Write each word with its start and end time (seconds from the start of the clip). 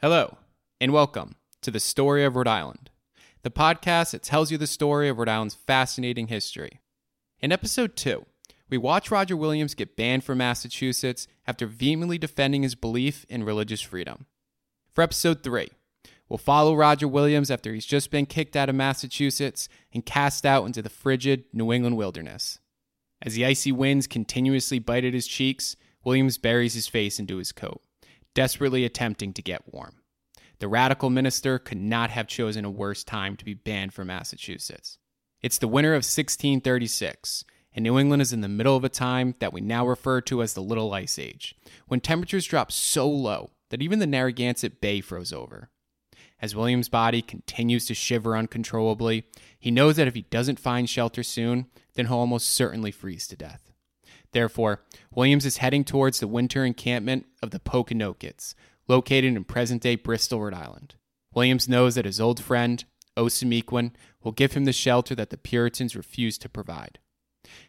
Hello, 0.00 0.38
and 0.80 0.92
welcome 0.92 1.34
to 1.60 1.72
the 1.72 1.80
Story 1.80 2.24
of 2.24 2.36
Rhode 2.36 2.46
Island, 2.46 2.88
the 3.42 3.50
podcast 3.50 4.12
that 4.12 4.22
tells 4.22 4.52
you 4.52 4.56
the 4.56 4.68
story 4.68 5.08
of 5.08 5.18
Rhode 5.18 5.28
Island's 5.28 5.56
fascinating 5.56 6.28
history. 6.28 6.78
In 7.40 7.50
episode 7.50 7.96
2, 7.96 8.24
we 8.70 8.78
watch 8.78 9.10
Roger 9.10 9.36
Williams 9.36 9.74
get 9.74 9.96
banned 9.96 10.22
from 10.22 10.38
Massachusetts 10.38 11.26
after 11.48 11.66
vehemently 11.66 12.16
defending 12.16 12.62
his 12.62 12.76
belief 12.76 13.26
in 13.28 13.42
religious 13.42 13.80
freedom. 13.80 14.26
For 14.92 15.02
episode 15.02 15.42
3, 15.42 15.66
we'll 16.28 16.38
follow 16.38 16.76
Roger 16.76 17.08
Williams 17.08 17.50
after 17.50 17.74
he's 17.74 17.84
just 17.84 18.12
been 18.12 18.24
kicked 18.24 18.54
out 18.54 18.68
of 18.68 18.76
Massachusetts 18.76 19.68
and 19.92 20.06
cast 20.06 20.46
out 20.46 20.64
into 20.64 20.80
the 20.80 20.88
frigid 20.88 21.46
New 21.52 21.72
England 21.72 21.96
wilderness. 21.96 22.60
As 23.20 23.34
the 23.34 23.44
icy 23.44 23.72
winds 23.72 24.06
continuously 24.06 24.78
bite 24.78 25.04
at 25.04 25.12
his 25.12 25.26
cheeks, 25.26 25.74
Williams 26.04 26.38
buries 26.38 26.74
his 26.74 26.86
face 26.86 27.18
into 27.18 27.38
his 27.38 27.50
coat, 27.50 27.82
desperately 28.34 28.84
attempting 28.84 29.32
to 29.34 29.42
get 29.42 29.72
warm. 29.72 30.02
The 30.60 30.68
radical 30.68 31.10
minister 31.10 31.58
could 31.58 31.78
not 31.78 32.10
have 32.10 32.26
chosen 32.26 32.64
a 32.64 32.70
worse 32.70 33.04
time 33.04 33.36
to 33.36 33.44
be 33.44 33.54
banned 33.54 33.94
from 33.94 34.08
Massachusetts. 34.08 34.98
It's 35.40 35.58
the 35.58 35.68
winter 35.68 35.92
of 35.92 35.98
1636, 35.98 37.44
and 37.72 37.84
New 37.84 37.98
England 37.98 38.22
is 38.22 38.32
in 38.32 38.40
the 38.40 38.48
middle 38.48 38.76
of 38.76 38.82
a 38.82 38.88
time 38.88 39.36
that 39.38 39.52
we 39.52 39.60
now 39.60 39.86
refer 39.86 40.20
to 40.22 40.42
as 40.42 40.54
the 40.54 40.62
Little 40.62 40.92
Ice 40.92 41.18
Age, 41.18 41.54
when 41.86 42.00
temperatures 42.00 42.46
dropped 42.46 42.72
so 42.72 43.08
low 43.08 43.50
that 43.70 43.82
even 43.82 44.00
the 44.00 44.06
Narragansett 44.06 44.80
Bay 44.80 45.00
froze 45.00 45.32
over. 45.32 45.70
As 46.40 46.56
William's 46.56 46.88
body 46.88 47.22
continues 47.22 47.86
to 47.86 47.94
shiver 47.94 48.36
uncontrollably, 48.36 49.24
he 49.58 49.70
knows 49.70 49.96
that 49.96 50.08
if 50.08 50.14
he 50.14 50.22
doesn't 50.22 50.60
find 50.60 50.88
shelter 50.88 51.22
soon, 51.22 51.66
then 51.94 52.06
he'll 52.06 52.16
almost 52.16 52.48
certainly 52.52 52.90
freeze 52.90 53.26
to 53.28 53.36
death. 53.36 53.67
Therefore, 54.32 54.82
Williams 55.10 55.46
is 55.46 55.58
heading 55.58 55.84
towards 55.84 56.20
the 56.20 56.28
winter 56.28 56.64
encampment 56.64 57.26
of 57.42 57.50
the 57.50 57.60
Pokanokets, 57.60 58.54
located 58.86 59.36
in 59.36 59.44
present 59.44 59.82
day 59.82 59.96
Bristol, 59.96 60.42
Rhode 60.42 60.54
Island. 60.54 60.94
Williams 61.34 61.68
knows 61.68 61.94
that 61.94 62.04
his 62.04 62.20
old 62.20 62.42
friend, 62.42 62.84
Osamequin, 63.16 63.92
will 64.22 64.32
give 64.32 64.52
him 64.52 64.64
the 64.64 64.72
shelter 64.72 65.14
that 65.14 65.30
the 65.30 65.38
Puritans 65.38 65.96
refused 65.96 66.42
to 66.42 66.48
provide. 66.48 66.98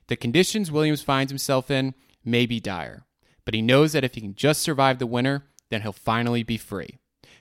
The 0.08 0.16
conditions 0.16 0.72
Williams 0.72 1.02
finds 1.02 1.32
himself 1.32 1.72
in 1.72 1.94
may 2.24 2.46
be 2.46 2.60
dire, 2.60 3.06
but 3.46 3.54
he 3.54 3.62
knows 3.62 3.94
that 3.94 4.04
if 4.04 4.16
he 4.16 4.22
can 4.22 4.36
just 4.36 4.62
survive 4.62 5.00
the 5.00 5.08
winter, 5.08 5.46
then 5.70 5.82
he'll 5.82 5.94
finally 5.94 6.44
be 6.44 6.58
free 6.58 7.00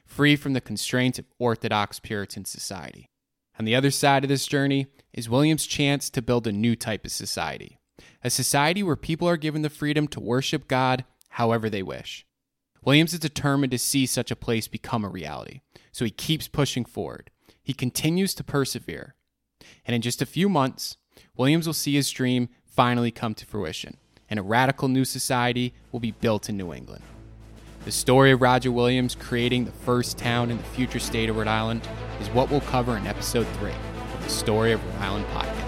free 0.08 0.36
from 0.36 0.55
the 0.55 0.60
constraints 0.60 1.19
of 1.19 1.27
Orthodox 1.38 2.00
Puritan 2.00 2.44
society. 2.44 3.10
On 3.58 3.64
the 3.64 3.75
other 3.75 3.91
side 3.91 4.25
of 4.25 4.28
this 4.28 4.47
journey 4.47 4.86
is 5.12 5.28
William's 5.28 5.66
chance 5.66 6.08
to 6.10 6.22
build 6.22 6.47
a 6.47 6.53
new 6.53 6.75
type 6.75 7.05
of 7.05 7.12
society, 7.12 7.78
a 8.22 8.30
society 8.30 8.83
where 8.83 8.97
people 8.97 9.28
are 9.28 9.36
given 9.36 9.62
the 9.62 9.70
freedom 9.70 10.08
to 10.08 10.20
worship 10.20 10.69
God 10.69 11.05
however 11.30 11.70
they 11.70 11.83
wish. 11.83 12.27
Williams 12.84 13.12
is 13.12 13.20
determined 13.20 13.70
to 13.70 13.78
see 13.78 14.06
such 14.06 14.30
a 14.30 14.36
place 14.36 14.69
become 14.69 15.05
a 15.05 15.08
reality, 15.08 15.60
so 15.92 16.05
he 16.05 16.10
keeps 16.10 16.48
pushing 16.48 16.84
forward. 16.84 17.30
He 17.62 17.75
continues 17.75 18.34
to 18.34 18.44
persevere. 18.44 19.14
And 19.84 19.94
in 19.94 20.02
just 20.02 20.22
a 20.22 20.27
few 20.27 20.48
months, 20.48 20.97
Williams 21.36 21.66
will 21.66 21.75
see 21.75 21.94
his 21.94 22.10
dream 22.10 22.48
finally 22.64 23.10
come 23.10 23.34
to 23.34 23.47
fruition, 23.47 23.97
and 24.30 24.38
a 24.38 24.42
radical 24.42 24.88
new 24.88 25.05
society 25.05 25.75
will 25.92 26.00
be 26.00 26.12
built 26.12 26.48
in 26.48 26.56
New 26.56 26.72
England. 26.72 27.03
The 27.84 27.92
story 27.92 28.32
of 28.32 28.42
Roger 28.42 28.72
Williams 28.72 29.14
creating 29.14 29.64
the 29.64 29.72
first 29.72 30.19
town 30.19 30.50
in 30.50 30.58
the 30.58 30.64
future 30.64 30.98
state 30.98 31.28
of 31.28 31.36
Rhode 31.36 31.48
Island 31.48 31.86
is 32.20 32.28
what 32.30 32.50
we'll 32.50 32.60
cover 32.62 32.97
in 32.97 33.06
episode 33.06 33.47
3 33.58 33.70
of 33.70 34.25
the 34.25 34.30
Story 34.30 34.72
of 34.72 34.84
Rhode 34.84 35.03
Island 35.03 35.27
podcast. 35.27 35.67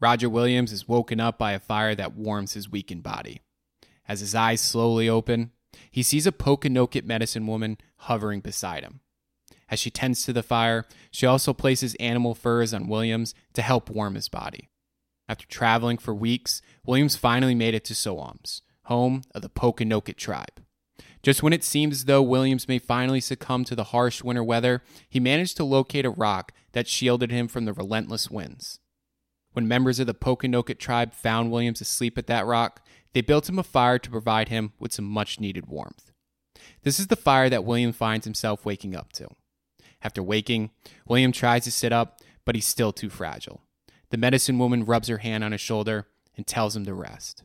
Roger 0.00 0.30
Williams 0.30 0.72
is 0.72 0.88
woken 0.88 1.20
up 1.20 1.36
by 1.36 1.52
a 1.52 1.60
fire 1.60 1.94
that 1.94 2.16
warms 2.16 2.54
his 2.54 2.70
weakened 2.70 3.02
body. 3.02 3.42
As 4.08 4.20
his 4.20 4.34
eyes 4.34 4.60
slowly 4.60 5.08
open, 5.08 5.52
he 5.90 6.02
sees 6.02 6.26
a 6.26 6.32
Pokanoket 6.32 7.04
medicine 7.04 7.46
woman 7.46 7.76
hovering 7.96 8.40
beside 8.40 8.82
him. 8.82 9.00
As 9.68 9.78
she 9.78 9.90
tends 9.90 10.24
to 10.24 10.32
the 10.32 10.42
fire, 10.42 10.86
she 11.10 11.26
also 11.26 11.52
places 11.52 11.94
animal 11.96 12.34
furs 12.34 12.72
on 12.72 12.88
Williams 12.88 13.34
to 13.52 13.62
help 13.62 13.90
warm 13.90 14.14
his 14.14 14.28
body. 14.28 14.68
After 15.28 15.46
traveling 15.46 15.98
for 15.98 16.14
weeks, 16.14 16.60
Williams 16.84 17.14
finally 17.14 17.54
made 17.54 17.74
it 17.74 17.84
to 17.84 17.94
Sowams, 17.94 18.62
home 18.84 19.22
of 19.32 19.42
the 19.42 19.48
Pokanoket 19.48 20.16
tribe. 20.16 20.64
Just 21.22 21.42
when 21.42 21.52
it 21.52 21.62
seemed 21.62 21.92
as 21.92 22.06
though 22.06 22.22
Williams 22.22 22.66
may 22.66 22.78
finally 22.78 23.20
succumb 23.20 23.64
to 23.64 23.76
the 23.76 23.84
harsh 23.84 24.24
winter 24.24 24.42
weather, 24.42 24.82
he 25.08 25.20
managed 25.20 25.56
to 25.58 25.64
locate 25.64 26.06
a 26.06 26.10
rock 26.10 26.52
that 26.72 26.88
shielded 26.88 27.30
him 27.30 27.46
from 27.46 27.66
the 27.66 27.74
relentless 27.74 28.30
winds. 28.30 28.80
When 29.52 29.66
members 29.66 29.98
of 29.98 30.06
the 30.06 30.14
Pokanoket 30.14 30.78
tribe 30.78 31.12
found 31.12 31.50
Williams 31.50 31.80
asleep 31.80 32.16
at 32.16 32.26
that 32.28 32.46
rock, 32.46 32.84
they 33.12 33.20
built 33.20 33.48
him 33.48 33.58
a 33.58 33.64
fire 33.64 33.98
to 33.98 34.10
provide 34.10 34.48
him 34.48 34.72
with 34.78 34.92
some 34.92 35.04
much 35.04 35.40
needed 35.40 35.66
warmth. 35.66 36.12
This 36.82 37.00
is 37.00 37.08
the 37.08 37.16
fire 37.16 37.50
that 37.50 37.64
William 37.64 37.92
finds 37.92 38.24
himself 38.24 38.64
waking 38.64 38.94
up 38.94 39.12
to. 39.14 39.28
After 40.02 40.22
waking, 40.22 40.70
William 41.06 41.32
tries 41.32 41.64
to 41.64 41.72
sit 41.72 41.92
up, 41.92 42.20
but 42.44 42.54
he's 42.54 42.66
still 42.66 42.92
too 42.92 43.10
fragile. 43.10 43.62
The 44.10 44.16
medicine 44.16 44.58
woman 44.58 44.84
rubs 44.84 45.08
her 45.08 45.18
hand 45.18 45.44
on 45.44 45.52
his 45.52 45.60
shoulder 45.60 46.06
and 46.36 46.46
tells 46.46 46.76
him 46.76 46.84
to 46.84 46.94
rest. 46.94 47.44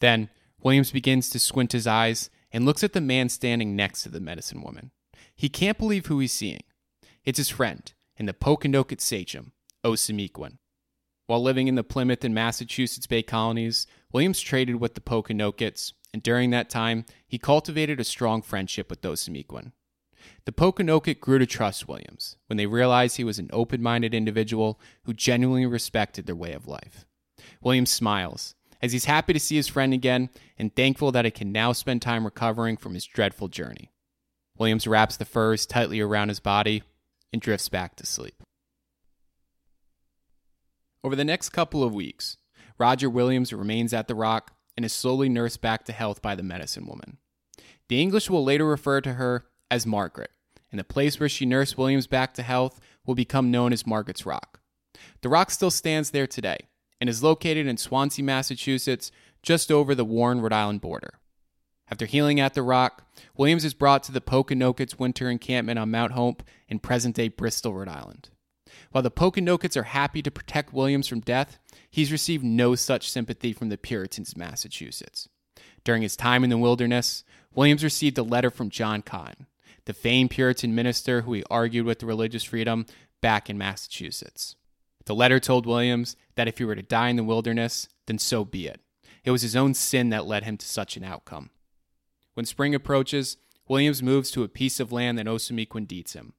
Then, 0.00 0.30
Williams 0.60 0.90
begins 0.90 1.30
to 1.30 1.38
squint 1.38 1.72
his 1.72 1.86
eyes 1.86 2.30
and 2.50 2.64
looks 2.64 2.82
at 2.82 2.94
the 2.94 3.00
man 3.00 3.28
standing 3.28 3.76
next 3.76 4.02
to 4.02 4.08
the 4.08 4.20
medicine 4.20 4.62
woman. 4.62 4.90
He 5.36 5.48
can't 5.48 5.78
believe 5.78 6.06
who 6.06 6.18
he's 6.18 6.32
seeing. 6.32 6.62
It's 7.24 7.38
his 7.38 7.48
friend 7.48 7.92
and 8.18 8.26
the 8.26 8.32
Pokanoket 8.32 9.00
sachem, 9.00 9.52
Osamequin. 9.84 10.58
While 11.28 11.42
living 11.42 11.68
in 11.68 11.74
the 11.74 11.84
Plymouth 11.84 12.24
and 12.24 12.34
Massachusetts 12.34 13.06
Bay 13.06 13.22
colonies, 13.22 13.86
Williams 14.12 14.40
traded 14.40 14.76
with 14.76 14.94
the 14.94 15.02
Pokanokets, 15.02 15.92
and 16.14 16.22
during 16.22 16.48
that 16.50 16.70
time, 16.70 17.04
he 17.26 17.36
cultivated 17.36 18.00
a 18.00 18.04
strong 18.04 18.40
friendship 18.40 18.88
with 18.88 19.02
those 19.02 19.28
Osamequin. 19.28 19.72
The 20.46 20.52
Pokanoket 20.52 21.20
grew 21.20 21.38
to 21.38 21.44
trust 21.44 21.86
Williams 21.86 22.38
when 22.46 22.56
they 22.56 22.64
realized 22.64 23.18
he 23.18 23.24
was 23.24 23.38
an 23.38 23.50
open 23.52 23.82
minded 23.82 24.14
individual 24.14 24.80
who 25.02 25.12
genuinely 25.12 25.66
respected 25.66 26.24
their 26.24 26.34
way 26.34 26.54
of 26.54 26.66
life. 26.66 27.04
Williams 27.60 27.90
smiles 27.90 28.54
as 28.80 28.92
he's 28.92 29.04
happy 29.04 29.34
to 29.34 29.40
see 29.40 29.56
his 29.56 29.68
friend 29.68 29.92
again 29.92 30.30
and 30.58 30.74
thankful 30.74 31.12
that 31.12 31.26
he 31.26 31.30
can 31.30 31.52
now 31.52 31.72
spend 31.72 32.00
time 32.00 32.24
recovering 32.24 32.78
from 32.78 32.94
his 32.94 33.04
dreadful 33.04 33.48
journey. 33.48 33.92
Williams 34.56 34.86
wraps 34.86 35.18
the 35.18 35.26
furs 35.26 35.66
tightly 35.66 36.00
around 36.00 36.30
his 36.30 36.40
body 36.40 36.82
and 37.34 37.42
drifts 37.42 37.68
back 37.68 37.96
to 37.96 38.06
sleep. 38.06 38.42
Over 41.04 41.14
the 41.14 41.24
next 41.24 41.50
couple 41.50 41.84
of 41.84 41.94
weeks, 41.94 42.36
Roger 42.78 43.08
Williams 43.08 43.52
remains 43.52 43.92
at 43.92 44.08
the 44.08 44.14
Rock 44.14 44.52
and 44.76 44.84
is 44.84 44.92
slowly 44.92 45.28
nursed 45.28 45.60
back 45.60 45.84
to 45.84 45.92
health 45.92 46.22
by 46.22 46.34
the 46.34 46.42
medicine 46.42 46.86
woman. 46.86 47.18
The 47.88 48.00
English 48.00 48.28
will 48.28 48.44
later 48.44 48.66
refer 48.66 49.00
to 49.00 49.14
her 49.14 49.46
as 49.70 49.86
Margaret, 49.86 50.30
and 50.70 50.78
the 50.78 50.84
place 50.84 51.18
where 51.18 51.28
she 51.28 51.46
nursed 51.46 51.78
Williams 51.78 52.06
back 52.06 52.34
to 52.34 52.42
health 52.42 52.80
will 53.06 53.14
become 53.14 53.50
known 53.50 53.72
as 53.72 53.86
Margaret's 53.86 54.26
Rock. 54.26 54.60
The 55.22 55.28
rock 55.28 55.50
still 55.50 55.70
stands 55.70 56.10
there 56.10 56.26
today 56.26 56.68
and 57.00 57.08
is 57.08 57.22
located 57.22 57.66
in 57.66 57.76
Swansea, 57.76 58.24
Massachusetts, 58.24 59.10
just 59.42 59.70
over 59.70 59.94
the 59.94 60.04
Warren, 60.04 60.40
Rhode 60.40 60.52
Island 60.52 60.80
border. 60.80 61.14
After 61.90 62.06
healing 62.06 62.38
at 62.38 62.54
the 62.54 62.62
rock, 62.62 63.06
Williams 63.36 63.64
is 63.64 63.72
brought 63.72 64.02
to 64.04 64.12
the 64.12 64.20
Pokanokets 64.20 64.98
winter 64.98 65.30
encampment 65.30 65.78
on 65.78 65.90
Mount 65.90 66.12
Hope 66.12 66.42
in 66.68 66.80
present 66.80 67.16
day 67.16 67.28
Bristol, 67.28 67.74
Rhode 67.74 67.88
Island. 67.88 68.30
While 68.90 69.02
the 69.02 69.10
Pokanokets 69.10 69.76
are 69.76 69.84
happy 69.84 70.22
to 70.22 70.30
protect 70.30 70.72
Williams 70.72 71.08
from 71.08 71.20
death, 71.20 71.58
he's 71.90 72.12
received 72.12 72.44
no 72.44 72.74
such 72.74 73.10
sympathy 73.10 73.52
from 73.52 73.68
the 73.68 73.76
Puritans 73.76 74.32
of 74.32 74.38
Massachusetts. 74.38 75.28
During 75.84 76.02
his 76.02 76.16
time 76.16 76.44
in 76.44 76.50
the 76.50 76.58
wilderness, 76.58 77.24
Williams 77.54 77.84
received 77.84 78.18
a 78.18 78.22
letter 78.22 78.50
from 78.50 78.70
John 78.70 79.02
Cotton, 79.02 79.46
the 79.84 79.92
famed 79.92 80.30
Puritan 80.30 80.74
minister 80.74 81.22
who 81.22 81.34
he 81.34 81.44
argued 81.50 81.86
with 81.86 81.98
the 81.98 82.06
religious 82.06 82.44
freedom 82.44 82.86
back 83.20 83.50
in 83.50 83.58
Massachusetts. 83.58 84.56
The 85.06 85.14
letter 85.14 85.40
told 85.40 85.66
Williams 85.66 86.16
that 86.34 86.48
if 86.48 86.58
he 86.58 86.64
were 86.64 86.74
to 86.74 86.82
die 86.82 87.08
in 87.08 87.16
the 87.16 87.24
wilderness, 87.24 87.88
then 88.06 88.18
so 88.18 88.44
be 88.44 88.66
it. 88.66 88.80
It 89.24 89.30
was 89.30 89.42
his 89.42 89.56
own 89.56 89.74
sin 89.74 90.10
that 90.10 90.26
led 90.26 90.44
him 90.44 90.56
to 90.58 90.66
such 90.66 90.96
an 90.96 91.04
outcome. 91.04 91.50
When 92.34 92.46
spring 92.46 92.74
approaches, 92.74 93.36
Williams 93.66 94.02
moves 94.02 94.30
to 94.30 94.44
a 94.44 94.48
piece 94.48 94.80
of 94.80 94.92
land 94.92 95.18
that 95.18 95.26
Osamequin 95.26 95.86
deeds 95.86 96.12
him. 96.12 96.34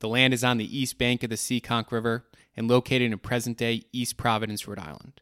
The 0.00 0.08
land 0.08 0.34
is 0.34 0.44
on 0.44 0.58
the 0.58 0.78
east 0.78 0.98
bank 0.98 1.22
of 1.22 1.30
the 1.30 1.36
Seekonk 1.36 1.90
River 1.90 2.26
and 2.56 2.68
located 2.68 3.12
in 3.12 3.18
present 3.18 3.56
day 3.56 3.84
East 3.92 4.16
Providence, 4.16 4.66
Rhode 4.66 4.78
Island. 4.78 5.20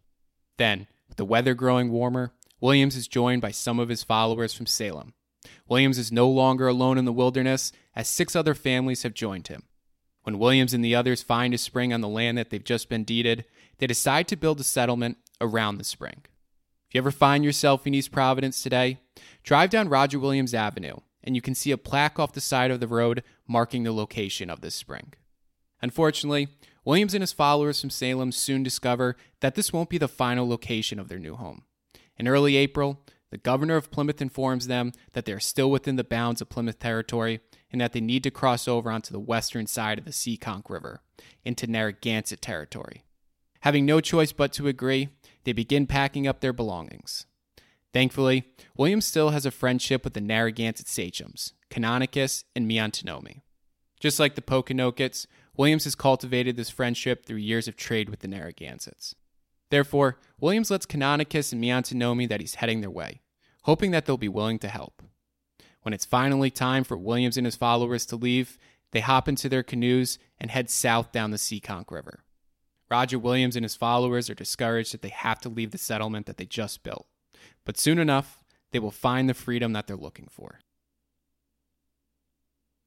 Then, 0.59 0.87
with 1.09 1.17
the 1.17 1.25
weather 1.25 1.55
growing 1.55 1.91
warmer, 1.91 2.33
Williams 2.61 2.97
is 2.97 3.09
joined 3.09 3.43
by 3.43 3.51
some 3.51 3.79
of 3.79 3.89
his 3.89 4.03
followers 4.03 4.55
from 4.55 4.67
Salem. 4.67 5.15
Williams 5.69 5.99
is 5.99 6.13
no 6.13 6.29
longer 6.29 6.69
alone 6.69 6.99
in 6.99 7.05
the 7.05 7.13
wilderness, 7.13 7.73
as 7.95 8.09
six 8.09 8.37
other 8.37 8.55
families 8.55 9.03
have 9.03 9.15
joined 9.15 9.49
him. 9.49 9.65
When 10.23 10.39
Williams 10.39 10.73
and 10.73 10.85
the 10.85 10.95
others 10.95 11.23
find 11.23 11.53
a 11.53 11.59
spring 11.59 11.93
on 11.93 12.01
the 12.01 12.09
land 12.09 12.39
that 12.39 12.51
they've 12.51 12.63
just 12.63 12.89
been 12.89 13.05
deeded, 13.05 13.45
they 13.79 13.87
decide 13.87 14.29
to 14.29 14.37
build 14.37 14.61
a 14.61 14.65
settlement 14.65 15.19
around 15.41 15.79
the 15.79 15.85
spring. 15.85 16.23
If 16.89 16.95
you 16.95 16.99
ever 16.99 17.11
find 17.11 17.45
yourself 17.45 17.87
in 17.87 17.95
East 17.95 18.13
Providence 18.13 18.63
today, 18.63 19.01
Drive 19.43 19.71
down 19.71 19.89
Roger 19.89 20.19
Williams 20.19 20.55
Avenue, 20.55 20.97
and 21.23 21.35
you 21.35 21.43
can 21.43 21.55
see 21.55 21.73
a 21.73 21.79
plaque 21.79 22.19
off 22.19 22.33
the 22.33 22.41
side 22.41 22.71
of 22.71 22.81
the 22.81 22.87
road 22.87 23.23
marking 23.47 23.83
the 23.83 23.93
location 23.93 24.51
of 24.51 24.61
this 24.61 24.75
spring. 24.75 25.15
Unfortunately, 25.81 26.49
Williams 26.85 27.15
and 27.15 27.23
his 27.23 27.33
followers 27.33 27.81
from 27.81 27.91
Salem 27.91 28.33
soon 28.33 28.63
discover 28.63 29.17
that 29.41 29.55
this 29.55 29.73
won't 29.73 29.91
be 29.91 29.99
the 29.99 30.09
final 30.09 30.49
location 30.49 30.99
of 30.99 31.09
their 31.09 31.19
new 31.19 31.37
home. 31.37 31.63
In 32.17 32.29
early 32.29 32.57
April, 32.57 33.01
the 33.31 33.39
governor 33.39 33.77
of 33.77 33.91
Plymouth 33.91 34.21
informs 34.21 34.67
them 34.67 34.93
that 35.13 35.25
they 35.25 35.33
are 35.33 35.41
still 35.41 35.71
within 35.71 35.97
the 35.97 36.05
bounds 36.05 36.41
of 36.41 36.51
Plymouth 36.51 36.79
territory 36.79 37.41
and 37.71 37.81
that 37.81 37.93
they 37.93 38.01
need 38.01 38.23
to 38.25 38.31
cross 38.31 38.69
over 38.69 38.91
onto 38.91 39.13
the 39.13 39.19
western 39.19 39.67
side 39.67 39.99
of 39.99 40.05
the 40.05 40.11
Seekonk 40.11 40.69
River 40.69 41.01
into 41.45 41.67
Narragansett 41.67 42.43
territory. 42.43 43.05
Having 43.61 43.87
no 43.87 44.01
choice 44.01 44.33
but 44.33 44.53
to 44.53 44.69
agree, 44.69 45.09
they 45.45 45.53
begin 45.53 45.87
packing 45.87 46.27
up 46.27 46.41
their 46.41 46.53
belongings. 46.53 47.27
Thankfully, 47.93 48.45
William 48.77 49.01
still 49.01 49.31
has 49.31 49.47
a 49.47 49.51
friendship 49.51 50.05
with 50.05 50.15
the 50.15 50.21
Narragansett 50.21 50.89
sachems, 50.89 51.55
Canonicus 51.73 52.45
and 52.55 52.71
Miantonomi. 52.71 53.41
Just 53.99 54.21
like 54.21 54.35
the 54.35 54.43
Pokanokets, 54.43 55.27
Williams 55.57 55.85
has 55.85 55.95
cultivated 55.95 56.57
this 56.57 56.69
friendship 56.69 57.25
through 57.25 57.39
years 57.39 57.67
of 57.67 57.77
trade 57.77 58.11
with 58.11 58.21
the 58.21 58.29
Narragansetts. 58.29 59.15
Therefore, 59.71 60.19
Williams 60.39 60.71
lets 60.71 60.85
Canonicus 60.85 61.51
and 61.53 61.63
Miantonomi 61.63 62.29
that 62.29 62.41
he's 62.41 62.57
heading 62.57 62.83
their 62.83 62.91
way, 62.91 63.23
hoping 63.63 63.91
that 63.93 64.05
they'll 64.05 64.19
be 64.19 64.29
willing 64.29 64.59
to 64.59 64.69
help. 64.69 65.03
When 65.81 65.95
it's 65.95 66.05
finally 66.05 66.51
time 66.51 66.85
for 66.85 66.97
Williams 66.97 67.39
and 67.39 67.47
his 67.47 67.57
followers 67.57 68.05
to 68.07 68.17
leave, 68.17 68.59
they 68.91 69.01
hop 69.01 69.29
into 69.29 69.49
their 69.49 69.63
canoes 69.63 70.19
and 70.39 70.51
head 70.51 70.69
south 70.69 71.11
down 71.11 71.31
the 71.31 71.39
Seekonk 71.39 71.91
River. 71.91 72.23
Roger 72.91 73.19
Williams 73.19 73.57
and 73.57 73.65
his 73.65 73.75
followers 73.77 74.29
are 74.29 74.35
discouraged 74.35 74.93
that 74.93 75.01
they 75.01 75.09
have 75.09 75.41
to 75.41 75.49
leave 75.49 75.71
the 75.71 75.79
settlement 75.79 76.27
that 76.27 76.37
they 76.37 76.45
just 76.45 76.83
built, 76.83 77.07
but 77.65 77.79
soon 77.79 77.99
enough, 77.99 78.45
they 78.73 78.79
will 78.79 78.91
find 78.91 79.29
the 79.29 79.35
freedom 79.35 79.73
that 79.73 79.87
they're 79.87 79.97
looking 79.97 80.29
for. 80.31 80.61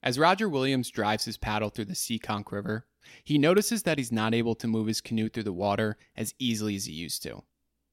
As 0.06 0.20
Roger 0.20 0.48
Williams 0.48 0.92
drives 0.92 1.26
his 1.26 1.36
paddle 1.36 1.72
through 1.72 1.86
the 1.86 1.94
Seekonk 1.94 2.52
River, 2.52 2.86
he 3.24 3.40
notices 3.40 3.84
that 3.84 3.98
he's 3.98 4.12
not 4.12 4.36
able 4.36 4.54
to 4.54 4.68
move 4.68 4.86
his 4.86 5.02
canoe 5.02 5.30
through 5.30 5.44
the 5.44 5.52
water 5.52 5.98
as 6.16 6.36
easily 6.38 6.76
as 6.76 6.86
he 6.86 6.94
used 6.94 7.24
to. 7.24 7.42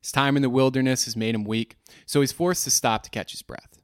His 0.02 0.12
time 0.12 0.36
in 0.36 0.42
the 0.42 0.50
wilderness 0.50 1.06
has 1.06 1.16
made 1.16 1.34
him 1.34 1.44
weak, 1.44 1.76
so 2.04 2.20
he's 2.20 2.30
forced 2.30 2.64
to 2.64 2.70
stop 2.70 3.02
to 3.04 3.10
catch 3.10 3.32
his 3.32 3.40
breath. 3.40 3.80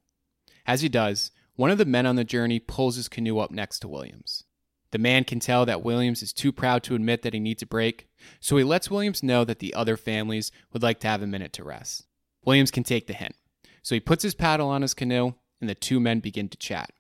As 0.67 0.83
he 0.83 0.91
does, 0.91 1.31
one 1.57 1.71
of 1.71 1.79
the 1.79 1.87
men 1.87 2.05
on 2.05 2.17
the 2.17 2.25
journey 2.25 2.59
pulls 2.59 2.97
his 2.97 3.09
canoe 3.09 3.39
up 3.39 3.51
next 3.51 3.79
to 3.81 3.89
Williams. 3.89 4.45
The 4.91 4.99
man 4.99 5.25
can 5.25 5.41
tell 5.41 5.65
that 5.65 5.83
Williams 5.83 6.23
is 6.23 6.35
too 6.35 6.53
proud 6.53 6.83
to 6.83 6.95
admit 6.95 7.23
that 7.23 7.33
he 7.33 7.41
needs 7.41 7.63
a 7.63 7.67
break, 7.67 8.09
so 8.41 8.59
he 8.59 8.65
lets 8.65 8.91
Williams 8.91 9.23
know 9.23 9.45
that 9.45 9.61
the 9.61 9.73
other 9.73 9.97
families 9.97 10.53
would 10.73 10.83
like 10.83 11.01
to 11.01 11.09
have 11.09 11.23
a 11.23 11.27
minute 11.27 11.55
to 11.55 11.65
rest. 11.65 12.05
Williams 12.45 12.71
can 12.71 12.85
take 12.85 13.07
the 13.07 13.15
hint, 13.15 13.37
so 13.83 13.95
he 13.95 14.01
puts 14.01 14.23
his 14.23 14.35
paddle 14.35 14.69
on 14.69 14.83
his 14.83 14.93
canoe 14.93 15.33
and 15.61 15.71
the 15.71 15.75
two 15.75 15.99
men 15.99 16.21
begin 16.21 16.49
to 16.51 16.59
chat. 16.59 16.93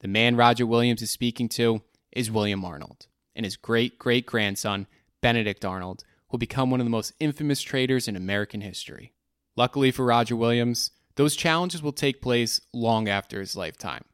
The 0.00 0.08
man 0.08 0.36
Roger 0.36 0.64
Williams 0.64 1.02
is 1.02 1.10
speaking 1.10 1.48
to 1.50 1.82
is 2.12 2.30
William 2.30 2.64
Arnold, 2.64 3.08
and 3.34 3.44
his 3.44 3.56
great 3.56 3.98
great 3.98 4.26
grandson, 4.26 4.86
Benedict 5.20 5.64
Arnold, 5.64 6.04
will 6.30 6.38
become 6.38 6.70
one 6.70 6.78
of 6.78 6.86
the 6.86 6.90
most 6.90 7.14
infamous 7.18 7.60
traders 7.60 8.06
in 8.06 8.14
American 8.14 8.60
history. 8.60 9.12
Luckily 9.56 9.90
for 9.90 10.04
Roger 10.04 10.36
Williams, 10.36 10.92
those 11.16 11.34
challenges 11.34 11.82
will 11.82 11.92
take 11.92 12.22
place 12.22 12.60
long 12.72 13.08
after 13.08 13.40
his 13.40 13.56
lifetime. 13.56 14.04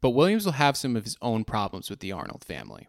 But 0.00 0.10
Williams 0.10 0.46
will 0.46 0.52
have 0.52 0.74
some 0.74 0.96
of 0.96 1.04
his 1.04 1.18
own 1.20 1.44
problems 1.44 1.90
with 1.90 2.00
the 2.00 2.12
Arnold 2.12 2.42
family. 2.42 2.88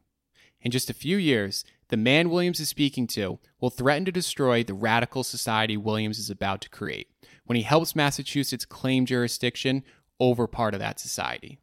In 0.61 0.71
just 0.71 0.89
a 0.89 0.93
few 0.93 1.17
years, 1.17 1.65
the 1.89 1.97
man 1.97 2.29
Williams 2.29 2.61
is 2.61 2.69
speaking 2.69 3.07
to 3.07 3.39
will 3.59 3.69
threaten 3.69 4.05
to 4.05 4.11
destroy 4.11 4.63
the 4.63 4.73
radical 4.73 5.23
society 5.25 5.75
Williams 5.75 6.17
is 6.17 6.29
about 6.29 6.61
to 6.61 6.69
create 6.69 7.09
when 7.45 7.57
he 7.57 7.63
helps 7.63 7.93
Massachusetts 7.93 8.63
claim 8.63 9.05
jurisdiction 9.05 9.83
over 10.17 10.47
part 10.47 10.73
of 10.73 10.79
that 10.79 10.99
society. 10.99 11.59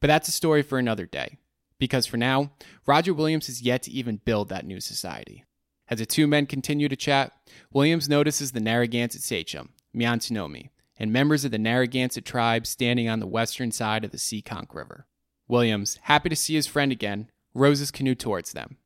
But 0.00 0.08
that's 0.08 0.28
a 0.28 0.32
story 0.32 0.62
for 0.62 0.78
another 0.78 1.06
day, 1.06 1.38
because 1.78 2.06
for 2.06 2.16
now, 2.16 2.52
Roger 2.86 3.14
Williams 3.14 3.46
has 3.46 3.62
yet 3.62 3.82
to 3.82 3.90
even 3.90 4.20
build 4.24 4.48
that 4.48 4.66
new 4.66 4.80
society. 4.80 5.44
As 5.88 5.98
the 5.98 6.06
two 6.06 6.26
men 6.26 6.46
continue 6.46 6.88
to 6.88 6.96
chat, 6.96 7.32
Williams 7.72 8.08
notices 8.08 8.52
the 8.52 8.60
Narragansett 8.60 9.22
sachem, 9.22 9.70
Miantonomi, 9.94 10.70
and 10.98 11.12
members 11.12 11.44
of 11.44 11.50
the 11.50 11.58
Narragansett 11.58 12.24
tribe 12.24 12.66
standing 12.66 13.08
on 13.08 13.20
the 13.20 13.26
western 13.26 13.70
side 13.70 14.04
of 14.04 14.10
the 14.10 14.16
Seekonk 14.16 14.74
River. 14.74 15.06
Williams, 15.48 15.98
happy 16.02 16.28
to 16.28 16.36
see 16.36 16.54
his 16.54 16.66
friend 16.66 16.90
again, 16.90 17.30
rows 17.54 17.78
his 17.78 17.90
canoe 17.90 18.14
towards 18.14 18.52
them. 18.52 18.78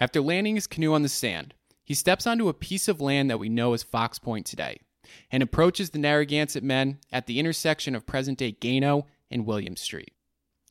After 0.00 0.20
landing 0.20 0.54
his 0.54 0.66
canoe 0.66 0.94
on 0.94 1.02
the 1.02 1.08
sand, 1.08 1.54
he 1.84 1.94
steps 1.94 2.26
onto 2.26 2.48
a 2.48 2.54
piece 2.54 2.88
of 2.88 3.00
land 3.00 3.30
that 3.30 3.38
we 3.38 3.48
know 3.48 3.72
as 3.72 3.82
Fox 3.82 4.18
Point 4.18 4.46
today 4.46 4.78
and 5.30 5.42
approaches 5.42 5.90
the 5.90 5.98
Narragansett 5.98 6.64
men 6.64 6.98
at 7.12 7.26
the 7.26 7.38
intersection 7.38 7.94
of 7.94 8.06
present 8.06 8.38
day 8.38 8.52
Gano 8.52 9.06
and 9.30 9.46
William 9.46 9.76
Street. 9.76 10.12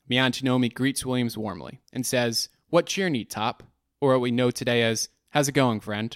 Miantonomi 0.09 0.73
greets 0.73 1.05
Williams 1.05 1.37
warmly 1.37 1.81
and 1.91 2.05
says, 2.05 2.49
What 2.69 2.85
cheer 2.85 3.09
Netop? 3.09 3.63
Or 4.01 4.11
what 4.13 4.21
we 4.21 4.31
know 4.31 4.51
today 4.51 4.83
as, 4.83 5.09
How's 5.29 5.47
it 5.47 5.53
going, 5.53 5.79
friend? 5.79 6.15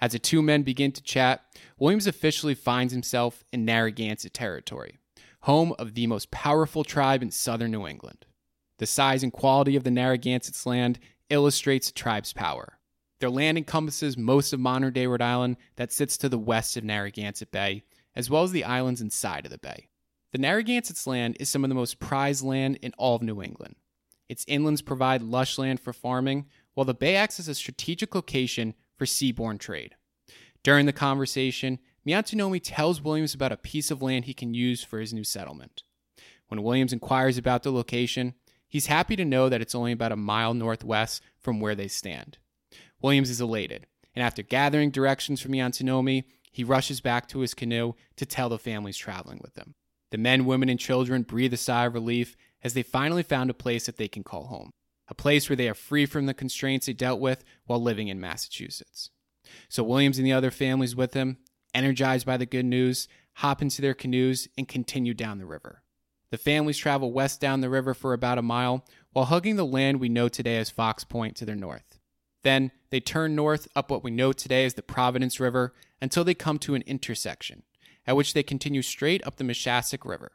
As 0.00 0.12
the 0.12 0.18
two 0.18 0.42
men 0.42 0.62
begin 0.62 0.92
to 0.92 1.02
chat, 1.02 1.42
Williams 1.78 2.06
officially 2.06 2.54
finds 2.54 2.92
himself 2.92 3.44
in 3.52 3.64
Narragansett 3.64 4.34
territory, 4.34 4.98
home 5.42 5.74
of 5.78 5.94
the 5.94 6.06
most 6.06 6.30
powerful 6.30 6.84
tribe 6.84 7.22
in 7.22 7.30
southern 7.30 7.70
New 7.70 7.86
England. 7.86 8.26
The 8.78 8.86
size 8.86 9.22
and 9.22 9.32
quality 9.32 9.74
of 9.74 9.84
the 9.84 9.90
Narragansett's 9.90 10.66
land 10.66 10.98
illustrates 11.30 11.88
the 11.88 11.94
tribe's 11.94 12.32
power. 12.32 12.78
Their 13.20 13.30
land 13.30 13.56
encompasses 13.56 14.18
most 14.18 14.52
of 14.52 14.60
modern 14.60 14.92
day 14.92 15.06
Rhode 15.06 15.22
Island 15.22 15.56
that 15.76 15.92
sits 15.92 16.18
to 16.18 16.28
the 16.28 16.38
west 16.38 16.76
of 16.76 16.84
Narragansett 16.84 17.50
Bay, 17.50 17.84
as 18.14 18.28
well 18.28 18.42
as 18.42 18.52
the 18.52 18.64
islands 18.64 19.00
inside 19.00 19.46
of 19.46 19.50
the 19.50 19.58
bay. 19.58 19.88
The 20.36 20.42
Narragansett's 20.42 21.06
land 21.06 21.38
is 21.40 21.48
some 21.48 21.64
of 21.64 21.70
the 21.70 21.74
most 21.74 21.98
prized 21.98 22.44
land 22.44 22.78
in 22.82 22.92
all 22.98 23.16
of 23.16 23.22
New 23.22 23.42
England. 23.42 23.76
Its 24.28 24.44
inlands 24.44 24.84
provide 24.84 25.22
lush 25.22 25.56
land 25.56 25.80
for 25.80 25.94
farming, 25.94 26.44
while 26.74 26.84
the 26.84 26.92
bay 26.92 27.16
acts 27.16 27.40
as 27.40 27.48
a 27.48 27.54
strategic 27.54 28.14
location 28.14 28.74
for 28.98 29.06
seaborne 29.06 29.58
trade. 29.58 29.94
During 30.62 30.84
the 30.84 30.92
conversation, 30.92 31.78
Miantonomi 32.06 32.60
tells 32.62 33.00
Williams 33.00 33.32
about 33.32 33.50
a 33.50 33.56
piece 33.56 33.90
of 33.90 34.02
land 34.02 34.26
he 34.26 34.34
can 34.34 34.52
use 34.52 34.84
for 34.84 35.00
his 35.00 35.14
new 35.14 35.24
settlement. 35.24 35.84
When 36.48 36.62
Williams 36.62 36.92
inquires 36.92 37.38
about 37.38 37.62
the 37.62 37.72
location, 37.72 38.34
he's 38.68 38.88
happy 38.88 39.16
to 39.16 39.24
know 39.24 39.48
that 39.48 39.62
it's 39.62 39.74
only 39.74 39.92
about 39.92 40.12
a 40.12 40.16
mile 40.16 40.52
northwest 40.52 41.22
from 41.38 41.60
where 41.60 41.74
they 41.74 41.88
stand. 41.88 42.36
Williams 43.00 43.30
is 43.30 43.40
elated, 43.40 43.86
and 44.14 44.22
after 44.22 44.42
gathering 44.42 44.90
directions 44.90 45.40
from 45.40 45.52
Miantonomi, 45.52 46.24
he 46.52 46.62
rushes 46.62 47.00
back 47.00 47.26
to 47.28 47.38
his 47.38 47.54
canoe 47.54 47.94
to 48.16 48.26
tell 48.26 48.50
the 48.50 48.58
families 48.58 48.98
traveling 48.98 49.40
with 49.42 49.56
him. 49.56 49.74
The 50.10 50.18
men, 50.18 50.44
women, 50.44 50.68
and 50.68 50.78
children 50.78 51.22
breathe 51.22 51.52
a 51.52 51.56
sigh 51.56 51.86
of 51.86 51.94
relief 51.94 52.36
as 52.62 52.74
they 52.74 52.82
finally 52.82 53.22
found 53.22 53.50
a 53.50 53.54
place 53.54 53.86
that 53.86 53.96
they 53.96 54.08
can 54.08 54.22
call 54.22 54.46
home, 54.46 54.70
a 55.08 55.14
place 55.14 55.48
where 55.48 55.56
they 55.56 55.68
are 55.68 55.74
free 55.74 56.06
from 56.06 56.26
the 56.26 56.34
constraints 56.34 56.86
they 56.86 56.92
dealt 56.92 57.20
with 57.20 57.44
while 57.66 57.82
living 57.82 58.08
in 58.08 58.20
Massachusetts. 58.20 59.10
So 59.68 59.82
Williams 59.82 60.18
and 60.18 60.26
the 60.26 60.32
other 60.32 60.50
families 60.50 60.96
with 60.96 61.14
him, 61.14 61.38
energized 61.74 62.26
by 62.26 62.36
the 62.36 62.46
good 62.46 62.64
news, 62.64 63.08
hop 63.34 63.62
into 63.62 63.82
their 63.82 63.94
canoes 63.94 64.48
and 64.56 64.66
continue 64.66 65.14
down 65.14 65.38
the 65.38 65.46
river. 65.46 65.82
The 66.30 66.38
families 66.38 66.78
travel 66.78 67.12
west 67.12 67.40
down 67.40 67.60
the 67.60 67.70
river 67.70 67.94
for 67.94 68.12
about 68.12 68.38
a 68.38 68.42
mile 68.42 68.84
while 69.12 69.26
hugging 69.26 69.56
the 69.56 69.64
land 69.64 70.00
we 70.00 70.08
know 70.08 70.28
today 70.28 70.56
as 70.56 70.70
Fox 70.70 71.04
Point 71.04 71.36
to 71.36 71.44
their 71.44 71.54
north. 71.54 71.98
Then 72.42 72.72
they 72.90 73.00
turn 73.00 73.34
north 73.34 73.68
up 73.76 73.90
what 73.90 74.04
we 74.04 74.10
know 74.10 74.32
today 74.32 74.64
as 74.64 74.74
the 74.74 74.82
Providence 74.82 75.38
River 75.40 75.74
until 76.00 76.24
they 76.24 76.34
come 76.34 76.58
to 76.60 76.74
an 76.74 76.82
intersection 76.82 77.62
at 78.06 78.16
which 78.16 78.34
they 78.34 78.42
continue 78.42 78.82
straight 78.82 79.26
up 79.26 79.36
the 79.36 79.44
Moshassuck 79.44 80.08
River. 80.08 80.32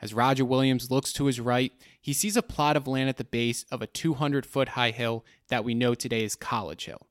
As 0.00 0.14
Roger 0.14 0.44
Williams 0.44 0.90
looks 0.90 1.12
to 1.14 1.26
his 1.26 1.40
right, 1.40 1.72
he 2.00 2.12
sees 2.12 2.36
a 2.36 2.42
plot 2.42 2.76
of 2.76 2.86
land 2.86 3.08
at 3.08 3.16
the 3.16 3.24
base 3.24 3.64
of 3.70 3.80
a 3.80 3.86
200 3.86 4.44
foot 4.44 4.70
high 4.70 4.90
hill 4.90 5.24
that 5.48 5.64
we 5.64 5.74
know 5.74 5.94
today 5.94 6.24
as 6.24 6.34
College 6.34 6.84
Hill. 6.86 7.06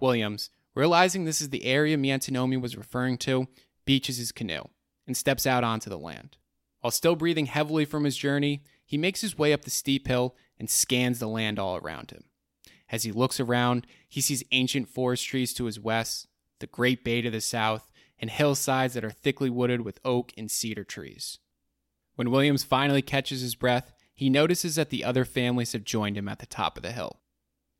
Williams, 0.00 0.50
realizing 0.74 1.24
this 1.24 1.40
is 1.40 1.50
the 1.50 1.64
area 1.64 1.96
Miantonomi 1.96 2.60
was 2.60 2.76
referring 2.76 3.18
to, 3.18 3.48
beaches 3.84 4.16
his 4.16 4.32
canoe 4.32 4.64
and 5.06 5.16
steps 5.16 5.46
out 5.46 5.64
onto 5.64 5.90
the 5.90 5.98
land. 5.98 6.36
While 6.80 6.90
still 6.90 7.16
breathing 7.16 7.46
heavily 7.46 7.84
from 7.84 8.04
his 8.04 8.16
journey, 8.16 8.62
he 8.84 8.96
makes 8.96 9.20
his 9.20 9.36
way 9.36 9.52
up 9.52 9.62
the 9.64 9.70
steep 9.70 10.06
hill 10.06 10.36
and 10.58 10.70
scans 10.70 11.18
the 11.18 11.28
land 11.28 11.58
all 11.58 11.76
around 11.76 12.10
him. 12.10 12.24
As 12.90 13.02
he 13.02 13.12
looks 13.12 13.38
around, 13.38 13.86
he 14.08 14.20
sees 14.20 14.44
ancient 14.52 14.88
forest 14.88 15.26
trees 15.26 15.52
to 15.54 15.64
his 15.64 15.78
west, 15.78 16.26
the 16.60 16.66
Great 16.66 17.04
Bay 17.04 17.20
to 17.20 17.30
the 17.30 17.40
south, 17.40 17.87
and 18.20 18.30
hillsides 18.30 18.94
that 18.94 19.04
are 19.04 19.10
thickly 19.10 19.50
wooded 19.50 19.82
with 19.82 20.00
oak 20.04 20.32
and 20.36 20.50
cedar 20.50 20.84
trees. 20.84 21.38
When 22.16 22.30
Williams 22.30 22.64
finally 22.64 23.02
catches 23.02 23.40
his 23.40 23.54
breath, 23.54 23.92
he 24.14 24.28
notices 24.28 24.74
that 24.74 24.90
the 24.90 25.04
other 25.04 25.24
families 25.24 25.72
have 25.72 25.84
joined 25.84 26.18
him 26.18 26.28
at 26.28 26.40
the 26.40 26.46
top 26.46 26.76
of 26.76 26.82
the 26.82 26.92
hill. 26.92 27.20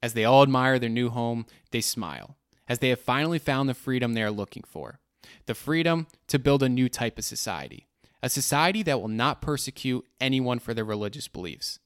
As 0.01 0.15
they 0.15 0.25
all 0.25 0.43
admire 0.43 0.79
their 0.79 0.89
new 0.89 1.11
home, 1.11 1.47
they 1.73 1.81
smile, 1.81 2.37
as 2.69 2.79
they 2.79 2.91
have 2.91 3.01
finally 3.01 3.39
found 3.41 3.69
the 3.69 3.75
freedom 3.75 4.15
they 4.15 4.23
are 4.23 4.31
looking 4.31 4.63
for 4.63 5.01
the 5.47 5.55
freedom 5.55 6.07
to 6.27 6.39
build 6.39 6.63
a 6.63 6.69
new 6.69 6.89
type 6.89 7.19
of 7.19 7.25
society, 7.25 7.89
a 8.23 8.29
society 8.29 8.83
that 8.83 9.01
will 9.01 9.09
not 9.09 9.43
persecute 9.43 10.05
anyone 10.21 10.59
for 10.59 10.75
their 10.75 10.85
religious 10.85 11.29
beliefs. 11.29 11.79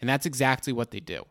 And 0.00 0.08
that's 0.08 0.26
exactly 0.26 0.72
what 0.72 0.90
they 0.90 1.00
do. 1.00 1.24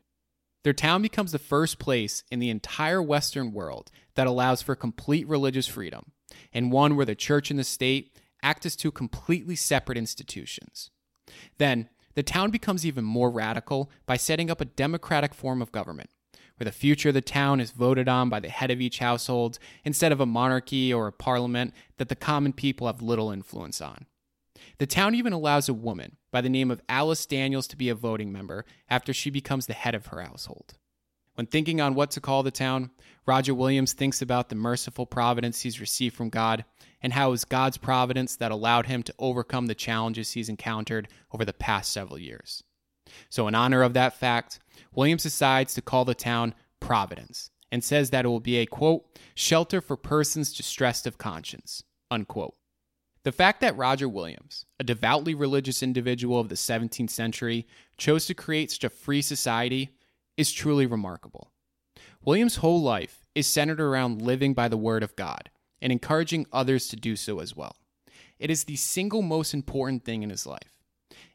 Their 0.63 0.73
town 0.73 1.01
becomes 1.01 1.31
the 1.31 1.39
first 1.39 1.77
place 1.77 2.23
in 2.31 2.39
the 2.39 2.49
entire 2.49 3.01
Western 3.01 3.53
world 3.53 3.91
that 4.15 4.27
allows 4.27 4.61
for 4.61 4.75
complete 4.75 5.27
religious 5.27 5.67
freedom, 5.67 6.11
and 6.53 6.71
one 6.71 6.95
where 6.95 7.05
the 7.05 7.15
church 7.15 7.49
and 7.49 7.59
the 7.59 7.63
state 7.63 8.17
act 8.41 8.65
as 8.65 8.75
two 8.75 8.91
completely 8.91 9.55
separate 9.55 9.97
institutions. 9.97 10.89
Then, 11.57 11.89
the 12.13 12.23
town 12.23 12.49
becomes 12.49 12.85
even 12.85 13.03
more 13.03 13.29
radical 13.29 13.89
by 14.05 14.17
setting 14.17 14.49
up 14.49 14.61
a 14.61 14.65
democratic 14.65 15.33
form 15.33 15.61
of 15.61 15.71
government, 15.71 16.09
where 16.57 16.65
the 16.65 16.71
future 16.71 17.09
of 17.09 17.15
the 17.15 17.21
town 17.21 17.59
is 17.59 17.71
voted 17.71 18.07
on 18.07 18.29
by 18.29 18.39
the 18.39 18.49
head 18.49 18.71
of 18.71 18.79
each 18.79 18.99
household 18.99 19.59
instead 19.83 20.11
of 20.11 20.21
a 20.21 20.25
monarchy 20.25 20.93
or 20.93 21.07
a 21.07 21.11
parliament 21.11 21.73
that 21.97 22.07
the 22.07 22.15
common 22.15 22.53
people 22.53 22.87
have 22.87 23.01
little 23.01 23.31
influence 23.31 23.81
on. 23.81 24.05
The 24.77 24.87
town 24.87 25.15
even 25.15 25.33
allows 25.33 25.67
a 25.67 25.73
woman 25.73 26.17
by 26.31 26.41
the 26.41 26.49
name 26.49 26.71
of 26.71 26.81
Alice 26.87 27.25
Daniels 27.25 27.67
to 27.67 27.77
be 27.77 27.89
a 27.89 27.95
voting 27.95 28.31
member 28.31 28.65
after 28.89 29.13
she 29.13 29.29
becomes 29.29 29.65
the 29.65 29.73
head 29.73 29.95
of 29.95 30.07
her 30.07 30.21
household. 30.21 30.75
When 31.35 31.47
thinking 31.47 31.81
on 31.81 31.95
what 31.95 32.11
to 32.11 32.21
call 32.21 32.43
the 32.43 32.51
town, 32.51 32.91
Roger 33.25 33.53
Williams 33.53 33.93
thinks 33.93 34.21
about 34.21 34.49
the 34.49 34.55
merciful 34.55 35.05
providence 35.05 35.61
he's 35.61 35.81
received 35.81 36.15
from 36.15 36.29
God 36.29 36.63
and 37.01 37.13
how 37.13 37.27
it 37.27 37.31
was 37.31 37.45
God's 37.45 37.77
providence 37.77 38.37
that 38.37 38.51
allowed 38.51 38.87
him 38.87 39.03
to 39.03 39.13
overcome 39.19 39.67
the 39.67 39.75
challenges 39.75 40.31
he's 40.31 40.49
encountered 40.49 41.09
over 41.33 41.43
the 41.43 41.53
past 41.53 41.91
several 41.91 42.17
years. 42.17 42.63
So, 43.29 43.47
in 43.47 43.55
honor 43.55 43.83
of 43.83 43.93
that 43.93 44.17
fact, 44.17 44.59
Williams 44.93 45.23
decides 45.23 45.73
to 45.73 45.81
call 45.81 46.05
the 46.05 46.15
town 46.15 46.55
Providence 46.79 47.51
and 47.71 47.83
says 47.83 48.11
that 48.11 48.25
it 48.25 48.27
will 48.27 48.39
be 48.39 48.57
a 48.57 48.65
quote, 48.65 49.05
shelter 49.33 49.81
for 49.81 49.97
persons 49.97 50.55
distressed 50.55 51.07
of 51.07 51.17
conscience, 51.17 51.83
unquote. 52.11 52.55
The 53.23 53.31
fact 53.31 53.59
that 53.61 53.75
Roger 53.75 54.07
Williams, 54.07 54.65
a 54.79 54.83
devoutly 54.83 55.33
religious 55.33 55.81
individual 55.81 56.39
of 56.39 56.49
the 56.49 56.55
17th 56.55 57.09
century, 57.09 57.67
chose 57.97 58.27
to 58.27 58.35
create 58.35 58.71
such 58.71 58.83
a 58.83 58.89
free 58.89 59.21
society 59.21 59.89
is 60.37 60.51
truly 60.51 60.85
remarkable. 60.85 61.51
Williams' 62.23 62.57
whole 62.57 62.81
life 62.81 63.25
is 63.35 63.47
centered 63.47 63.79
around 63.79 64.21
living 64.21 64.53
by 64.53 64.67
the 64.67 64.77
Word 64.77 65.03
of 65.03 65.15
God 65.15 65.49
and 65.81 65.91
encouraging 65.91 66.47
others 66.51 66.87
to 66.87 66.95
do 66.95 67.15
so 67.15 67.39
as 67.39 67.55
well. 67.55 67.75
It 68.39 68.49
is 68.49 68.63
the 68.63 68.75
single 68.75 69.21
most 69.21 69.53
important 69.53 70.03
thing 70.03 70.23
in 70.23 70.29
his 70.29 70.45
life. 70.45 70.81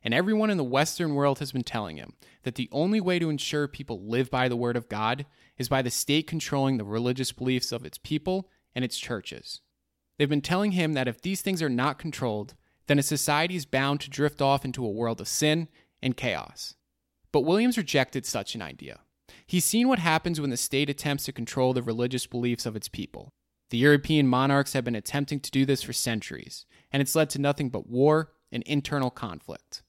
And 0.03 0.15
everyone 0.15 0.51
in 0.51 0.57
the 0.57 0.65
Western 0.65 1.15
world 1.15 1.39
has 1.39 1.53
been 1.53 1.63
telling 1.63 1.97
him 1.97 2.15
that 2.43 2.55
the 2.55 2.69
only 2.73 3.01
way 3.01 3.19
to 3.19 3.31
ensure 3.31 3.69
people 3.69 4.03
live 4.03 4.31
by 4.31 4.49
the 4.49 4.57
Word 4.57 4.77
of 4.77 4.89
God 4.89 5.27
is 5.59 5.69
by 5.69 5.83
the 5.83 5.91
state 5.91 6.27
controlling 6.27 6.79
the 6.79 6.85
religious 6.85 7.33
beliefs 7.33 7.71
of 7.71 7.85
its 7.85 7.99
people 7.99 8.49
and 8.75 8.85
its 8.85 8.99
churches. 8.99 9.61
They've 10.19 10.29
been 10.29 10.41
telling 10.41 10.73
him 10.73 10.95
that 10.95 11.09
if 11.09 11.21
these 11.21 11.43
things 11.43 11.63
are 11.63 11.71
not 11.71 11.99
controlled, 11.99 12.55
then 12.87 12.99
a 12.99 13.03
society 13.03 13.57
is 13.57 13.67
bound 13.67 14.01
to 14.01 14.11
drift 14.11 14.43
off 14.43 14.65
into 14.65 14.85
a 14.85 14.91
world 14.91 15.21
of 15.21 15.29
sin 15.29 15.69
and 16.03 16.17
chaos. 16.17 16.75
But 17.33 17.43
Williams 17.43 17.79
rejected 17.79 18.27
such 18.27 18.55
an 18.55 18.63
idea. 18.63 19.01
He's 19.47 19.65
seen 19.65 19.89
what 19.89 19.99
happens 19.99 20.41
when 20.41 20.51
the 20.51 20.57
state 20.57 20.91
attempts 20.91 21.25
to 21.25 21.33
control 21.33 21.73
the 21.73 21.83
religious 21.83 22.27
beliefs 22.27 22.67
of 22.67 22.77
its 22.77 22.89
people. 22.89 23.33
The 23.71 23.79
European 23.79 24.27
monarchs 24.27 24.73
have 24.73 24.85
been 24.85 24.97
attempting 24.97 25.41
to 25.41 25.51
do 25.51 25.65
this 25.65 25.83
for 25.83 25.93
centuries, 25.93 26.67
and 26.93 27.01
it's 27.01 27.15
led 27.15 27.31
to 27.31 27.41
nothing 27.41 27.69
but 27.69 27.89
war 27.89 28.33
and 28.51 28.65
internal 28.65 29.11
conflict. 29.11 29.83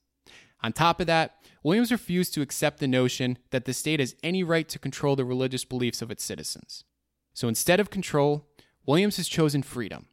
On 0.62 0.72
top 0.72 1.00
of 1.00 1.08
that, 1.08 1.36
Williams 1.64 1.90
refused 1.90 2.32
to 2.34 2.42
accept 2.42 2.78
the 2.78 2.86
notion 2.86 3.38
that 3.50 3.64
the 3.64 3.72
state 3.72 3.98
has 3.98 4.14
any 4.22 4.44
right 4.44 4.68
to 4.68 4.78
control 4.78 5.16
the 5.16 5.24
religious 5.24 5.64
beliefs 5.64 6.00
of 6.00 6.10
its 6.10 6.22
citizens. 6.22 6.84
So 7.34 7.48
instead 7.48 7.80
of 7.80 7.90
control, 7.90 8.48
Williams 8.86 9.16
has 9.16 9.26
chosen 9.26 9.62
freedom. 9.62 10.06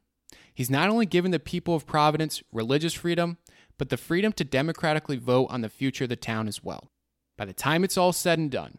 He's 0.52 0.70
not 0.70 0.88
only 0.88 1.06
given 1.06 1.30
the 1.30 1.38
people 1.38 1.74
of 1.76 1.86
Providence 1.86 2.42
religious 2.52 2.94
freedom, 2.94 3.38
but 3.78 3.88
the 3.88 3.96
freedom 3.96 4.32
to 4.32 4.44
democratically 4.44 5.16
vote 5.16 5.46
on 5.50 5.60
the 5.60 5.68
future 5.68 6.04
of 6.04 6.10
the 6.10 6.16
town 6.16 6.48
as 6.48 6.62
well. 6.62 6.90
By 7.40 7.46
the 7.46 7.54
time 7.54 7.84
it's 7.84 7.96
all 7.96 8.12
said 8.12 8.38
and 8.38 8.50
done, 8.50 8.76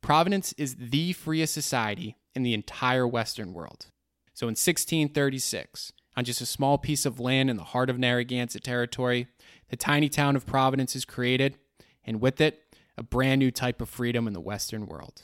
Providence 0.00 0.52
is 0.52 0.76
the 0.76 1.12
freest 1.14 1.52
society 1.52 2.16
in 2.32 2.44
the 2.44 2.54
entire 2.54 3.08
Western 3.08 3.52
world. 3.52 3.86
So 4.34 4.46
in 4.46 4.52
1636, 4.52 5.92
on 6.16 6.24
just 6.24 6.40
a 6.40 6.46
small 6.46 6.78
piece 6.78 7.04
of 7.06 7.18
land 7.18 7.50
in 7.50 7.56
the 7.56 7.64
heart 7.64 7.90
of 7.90 7.98
Narragansett 7.98 8.62
territory, 8.62 9.26
the 9.68 9.76
tiny 9.76 10.08
town 10.08 10.36
of 10.36 10.46
Providence 10.46 10.94
is 10.94 11.04
created, 11.04 11.58
and 12.04 12.20
with 12.20 12.40
it, 12.40 12.76
a 12.96 13.02
brand 13.02 13.40
new 13.40 13.50
type 13.50 13.80
of 13.80 13.88
freedom 13.88 14.28
in 14.28 14.32
the 14.32 14.40
Western 14.40 14.86
world. 14.86 15.22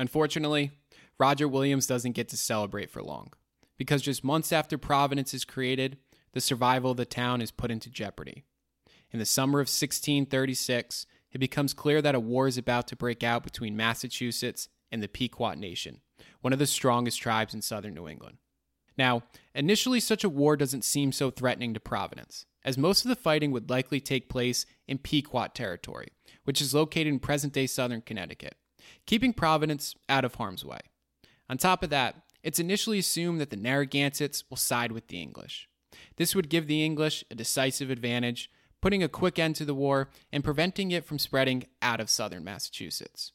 Unfortunately, 0.00 0.72
Roger 1.16 1.46
Williams 1.46 1.86
doesn't 1.86 2.16
get 2.16 2.28
to 2.30 2.36
celebrate 2.36 2.90
for 2.90 3.04
long, 3.04 3.32
because 3.78 4.02
just 4.02 4.24
months 4.24 4.50
after 4.50 4.76
Providence 4.76 5.32
is 5.32 5.44
created, 5.44 5.98
the 6.32 6.40
survival 6.40 6.90
of 6.90 6.96
the 6.96 7.04
town 7.04 7.40
is 7.40 7.52
put 7.52 7.70
into 7.70 7.88
jeopardy. 7.88 8.42
In 9.12 9.18
the 9.18 9.26
summer 9.26 9.58
of 9.58 9.66
1636, 9.66 11.06
it 11.32 11.38
becomes 11.38 11.74
clear 11.74 12.00
that 12.02 12.14
a 12.14 12.20
war 12.20 12.46
is 12.46 12.58
about 12.58 12.86
to 12.88 12.96
break 12.96 13.22
out 13.22 13.42
between 13.42 13.76
Massachusetts 13.76 14.68
and 14.90 15.02
the 15.02 15.08
Pequot 15.08 15.54
Nation, 15.54 16.00
one 16.40 16.52
of 16.52 16.58
the 16.58 16.66
strongest 16.66 17.20
tribes 17.20 17.54
in 17.54 17.62
southern 17.62 17.94
New 17.94 18.08
England. 18.08 18.38
Now, 18.96 19.22
initially, 19.54 20.00
such 20.00 20.24
a 20.24 20.28
war 20.28 20.56
doesn't 20.56 20.84
seem 20.84 21.12
so 21.12 21.30
threatening 21.30 21.74
to 21.74 21.80
Providence, 21.80 22.46
as 22.64 22.76
most 22.76 23.04
of 23.04 23.08
the 23.08 23.16
fighting 23.16 23.50
would 23.52 23.70
likely 23.70 24.00
take 24.00 24.28
place 24.28 24.66
in 24.86 24.98
Pequot 24.98 25.48
territory, 25.54 26.08
which 26.44 26.60
is 26.60 26.74
located 26.74 27.08
in 27.08 27.18
present 27.18 27.52
day 27.52 27.66
southern 27.66 28.02
Connecticut, 28.02 28.56
keeping 29.06 29.32
Providence 29.32 29.94
out 30.08 30.24
of 30.24 30.34
harm's 30.34 30.64
way. 30.64 30.80
On 31.48 31.56
top 31.56 31.82
of 31.82 31.90
that, 31.90 32.16
it's 32.42 32.58
initially 32.58 32.98
assumed 32.98 33.40
that 33.40 33.50
the 33.50 33.56
Narragansetts 33.56 34.44
will 34.48 34.56
side 34.56 34.92
with 34.92 35.08
the 35.08 35.20
English. 35.20 35.68
This 36.16 36.34
would 36.34 36.48
give 36.48 36.66
the 36.66 36.84
English 36.84 37.24
a 37.30 37.34
decisive 37.34 37.90
advantage 37.90 38.50
putting 38.80 39.02
a 39.02 39.08
quick 39.08 39.38
end 39.38 39.56
to 39.56 39.64
the 39.64 39.74
war 39.74 40.08
and 40.32 40.44
preventing 40.44 40.90
it 40.90 41.04
from 41.04 41.18
spreading 41.18 41.64
out 41.82 42.00
of 42.00 42.10
southern 42.10 42.44
Massachusetts. 42.44 43.32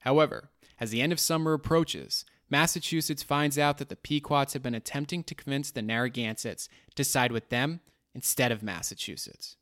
However, 0.00 0.50
as 0.80 0.90
the 0.90 1.02
end 1.02 1.12
of 1.12 1.20
summer 1.20 1.52
approaches, 1.52 2.24
Massachusetts 2.50 3.22
finds 3.22 3.58
out 3.58 3.78
that 3.78 3.88
the 3.88 3.96
Pequots 3.96 4.54
have 4.54 4.62
been 4.62 4.74
attempting 4.74 5.22
to 5.24 5.34
convince 5.34 5.70
the 5.70 5.82
Narragansetts 5.82 6.68
to 6.94 7.04
side 7.04 7.32
with 7.32 7.50
them 7.50 7.80
instead 8.14 8.50
of 8.50 8.62
Massachusetts. 8.62 9.56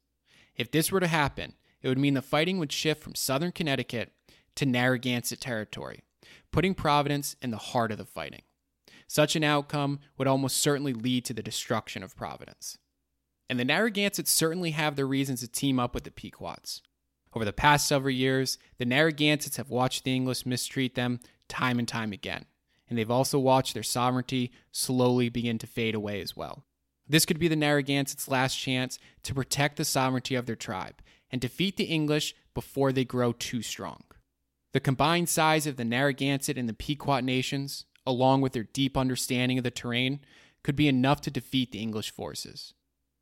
If 0.54 0.71
this 0.71 0.92
were 0.92 1.00
to 1.00 1.06
happen, 1.06 1.54
it 1.83 1.88
would 1.88 1.99
mean 1.99 2.14
the 2.14 2.23
fighting 2.23 2.59
would 2.59 2.73
shift 2.73 3.02
from 3.02 3.14
southern 3.14 3.52
Connecticut 3.52 4.12
to 4.54 4.66
Narragansett 4.66 5.40
territory, 5.40 6.02
putting 6.52 6.75
Providence 6.75 7.37
in 7.42 7.50
the 7.50 7.56
heart 7.56 7.92
of 7.92 7.99
the 7.99 8.04
fighting. 8.04 8.42
Such 9.09 9.37
an 9.37 9.45
outcome 9.45 10.00
would 10.16 10.28
almost 10.28 10.56
certainly 10.56 10.92
lead 10.92 11.25
to 11.26 11.35
the 11.35 11.42
destruction 11.42 12.02
of 12.02 12.16
Providence. 12.16 12.78
And 13.49 13.61
the 13.61 13.65
Narragansetts 13.65 14.31
certainly 14.31 14.73
have 14.73 14.97
their 14.97 15.07
reasons 15.07 15.41
to 15.41 15.49
team 15.49 15.79
up 15.79 15.95
with 15.95 16.05
the 16.05 16.11
Pequots. 16.11 16.83
Over 17.33 17.45
the 17.45 17.53
past 17.53 17.87
several 17.87 18.15
years, 18.15 18.59
the 18.79 18.85
Narragansetts 18.85 19.57
have 19.57 19.71
watched 19.71 20.05
the 20.05 20.15
English 20.15 20.47
mistreat 20.47 20.95
them 20.95 21.21
time 21.49 21.79
and 21.79 21.87
time 21.87 22.12
again, 22.12 22.47
and 22.88 22.99
they've 22.99 23.11
also 23.11 23.38
watched 23.38 23.75
their 23.75 23.83
sovereignty 23.83 24.50
slowly 24.73 25.29
begin 25.29 25.59
to 25.59 25.67
fade 25.67 25.95
away 25.95 26.21
as 26.21 26.35
well. 26.35 26.65
This 27.09 27.25
could 27.25 27.38
be 27.38 27.49
the 27.49 27.55
Narragansetts' 27.55 28.29
last 28.29 28.57
chance 28.57 28.99
to 29.23 29.35
protect 29.35 29.76
the 29.76 29.85
sovereignty 29.85 30.35
of 30.35 30.47
their 30.47 30.57
tribe 30.57 31.03
and 31.31 31.41
defeat 31.41 31.76
the 31.76 31.85
English 31.85 32.35
before 32.55 32.91
they 32.91 33.05
grow 33.05 33.33
too 33.33 33.62
strong. 33.62 34.03
The 34.73 34.81
combined 34.81 35.29
size 35.29 35.67
of 35.67 35.76
the 35.76 35.85
Narragansett 35.85 36.59
and 36.59 36.69
the 36.69 36.75
Pequot 36.75 37.21
nations, 37.21 37.85
along 38.07 38.41
with 38.41 38.53
their 38.53 38.65
deep 38.65 38.97
understanding 38.97 39.59
of 39.59 39.65
the 39.65 39.71
terrain, 39.71 40.21
could 40.62 40.76
be 40.76 40.88
enough 40.88 41.21
to 41.23 41.31
defeat 41.31 41.71
the 41.71 41.81
English 41.81 42.11
forces. 42.11 42.75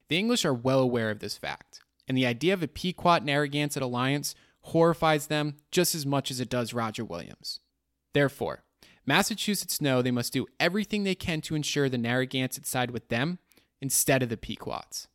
The 0.09 0.19
English 0.19 0.45
are 0.45 0.55
well 0.55 0.81
aware 0.81 1.11
of 1.11 1.21
this 1.21 1.37
fact, 1.37 1.81
and 2.07 2.17
the 2.17 2.27
idea 2.27 2.53
of 2.53 2.63
a 2.63 2.69
Pequot 2.69 3.21
Narragansett 3.21 3.83
alliance 3.83 4.35
horrifies 4.63 5.27
them 5.27 5.57
just 5.71 5.95
as 5.95 6.07
much 6.07 6.31
as 6.31 6.41
it 6.41 6.49
does 6.49 6.75
Roger 6.75 7.05
Williams. 7.05 7.61
Therefore, 8.13 8.65
Massachusetts 9.07 9.81
know 9.81 10.01
they 10.01 10.11
must 10.11 10.33
do 10.33 10.47
everything 10.59 11.05
they 11.05 11.15
can 11.15 11.41
to 11.43 11.55
ensure 11.55 11.89
the 11.89 11.99
Narragansett 11.99 12.67
side 12.67 12.91
with 12.91 13.09
them 13.09 13.39
instead 13.81 14.23
of 14.23 14.29
the 14.29 14.37
Pequots. 14.37 15.09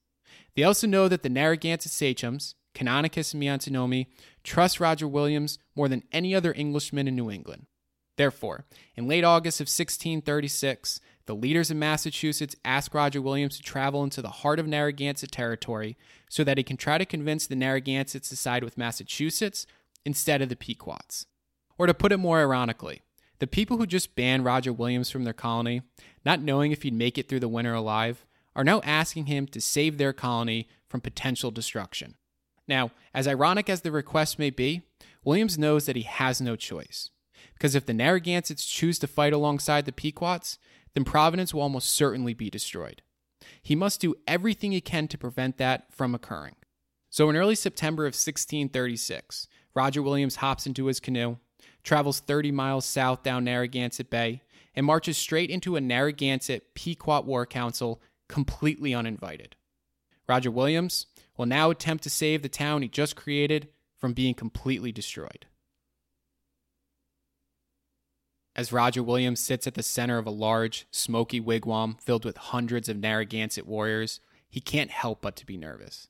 They 0.55 0.63
also 0.63 0.85
know 0.85 1.07
that 1.07 1.23
the 1.23 1.29
Narragansett 1.29 1.91
sachems, 1.91 2.55
Canonicus 2.75 3.33
and 3.33 3.41
Miantonomi, 3.41 4.07
trust 4.43 4.79
Roger 4.79 5.07
Williams 5.07 5.57
more 5.75 5.87
than 5.87 6.03
any 6.11 6.35
other 6.35 6.53
Englishman 6.53 7.07
in 7.07 7.15
New 7.15 7.31
England. 7.31 7.65
Therefore, 8.15 8.65
in 8.95 9.07
late 9.07 9.23
August 9.23 9.61
of 9.61 9.65
1636, 9.65 10.99
the 11.29 11.35
leaders 11.35 11.69
in 11.69 11.77
Massachusetts 11.77 12.55
ask 12.65 12.91
Roger 12.95 13.21
Williams 13.21 13.57
to 13.57 13.61
travel 13.61 14.03
into 14.03 14.19
the 14.19 14.29
heart 14.29 14.57
of 14.57 14.65
Narragansett 14.65 15.31
territory 15.31 15.95
so 16.27 16.43
that 16.43 16.57
he 16.57 16.63
can 16.63 16.75
try 16.75 16.97
to 16.97 17.05
convince 17.05 17.45
the 17.45 17.55
Narragansetts 17.55 18.29
to 18.29 18.35
side 18.35 18.63
with 18.63 18.79
Massachusetts 18.79 19.67
instead 20.03 20.41
of 20.41 20.49
the 20.49 20.55
Pequots. 20.55 21.27
Or 21.77 21.85
to 21.85 21.93
put 21.93 22.11
it 22.11 22.17
more 22.17 22.39
ironically, 22.39 23.03
the 23.37 23.45
people 23.45 23.77
who 23.77 23.85
just 23.85 24.15
banned 24.15 24.43
Roger 24.43 24.73
Williams 24.73 25.11
from 25.11 25.23
their 25.23 25.33
colony, 25.33 25.83
not 26.25 26.41
knowing 26.41 26.71
if 26.71 26.81
he'd 26.81 26.95
make 26.95 27.19
it 27.19 27.29
through 27.29 27.41
the 27.41 27.47
winter 27.47 27.75
alive, 27.75 28.25
are 28.55 28.63
now 28.63 28.81
asking 28.81 29.27
him 29.27 29.45
to 29.49 29.61
save 29.61 29.99
their 29.99 30.13
colony 30.13 30.67
from 30.87 30.99
potential 30.99 31.51
destruction. 31.51 32.15
Now, 32.67 32.89
as 33.13 33.27
ironic 33.27 33.69
as 33.69 33.81
the 33.81 33.91
request 33.91 34.39
may 34.39 34.49
be, 34.49 34.81
Williams 35.23 35.59
knows 35.59 35.85
that 35.85 35.95
he 35.95 36.01
has 36.01 36.41
no 36.41 36.55
choice. 36.55 37.11
Because 37.53 37.75
if 37.75 37.85
the 37.85 37.93
Narragansetts 37.93 38.65
choose 38.65 38.97
to 38.99 39.07
fight 39.07 39.33
alongside 39.33 39.85
the 39.85 39.91
Pequots, 39.91 40.57
then 40.93 41.03
Providence 41.03 41.53
will 41.53 41.61
almost 41.61 41.89
certainly 41.89 42.33
be 42.33 42.49
destroyed. 42.49 43.01
He 43.61 43.75
must 43.75 44.01
do 44.01 44.15
everything 44.27 44.71
he 44.71 44.81
can 44.81 45.07
to 45.07 45.17
prevent 45.17 45.57
that 45.57 45.93
from 45.93 46.13
occurring. 46.13 46.55
So, 47.09 47.29
in 47.29 47.35
early 47.35 47.55
September 47.55 48.03
of 48.03 48.13
1636, 48.13 49.47
Roger 49.73 50.01
Williams 50.01 50.37
hops 50.37 50.67
into 50.67 50.85
his 50.85 50.99
canoe, 50.99 51.37
travels 51.83 52.19
30 52.19 52.51
miles 52.51 52.85
south 52.85 53.23
down 53.23 53.43
Narragansett 53.43 54.09
Bay, 54.09 54.41
and 54.75 54.85
marches 54.85 55.17
straight 55.17 55.49
into 55.49 55.75
a 55.75 55.81
Narragansett 55.81 56.75
Pequot 56.75 57.21
War 57.21 57.45
Council 57.45 58.01
completely 58.27 58.93
uninvited. 58.93 59.55
Roger 60.27 60.51
Williams 60.51 61.07
will 61.37 61.47
now 61.47 61.71
attempt 61.71 62.03
to 62.03 62.09
save 62.09 62.43
the 62.43 62.49
town 62.49 62.83
he 62.83 62.87
just 62.87 63.15
created 63.15 63.69
from 63.97 64.13
being 64.13 64.35
completely 64.35 64.91
destroyed. 64.91 65.47
As 68.59 68.73
Roger 68.73 69.01
Williams 69.01 69.39
sits 69.39 69.67
at 69.67 69.75
the 69.75 69.81
center 69.81 70.17
of 70.17 70.27
a 70.27 70.31
large, 70.31 70.85
smoky 70.91 71.39
wigwam 71.39 71.95
filled 72.01 72.25
with 72.25 72.35
hundreds 72.35 72.89
of 72.89 72.97
Narragansett 72.97 73.65
warriors, 73.65 74.19
he 74.49 74.59
can't 74.59 74.91
help 74.91 75.21
but 75.21 75.37
to 75.37 75.45
be 75.45 75.55
nervous. 75.55 76.09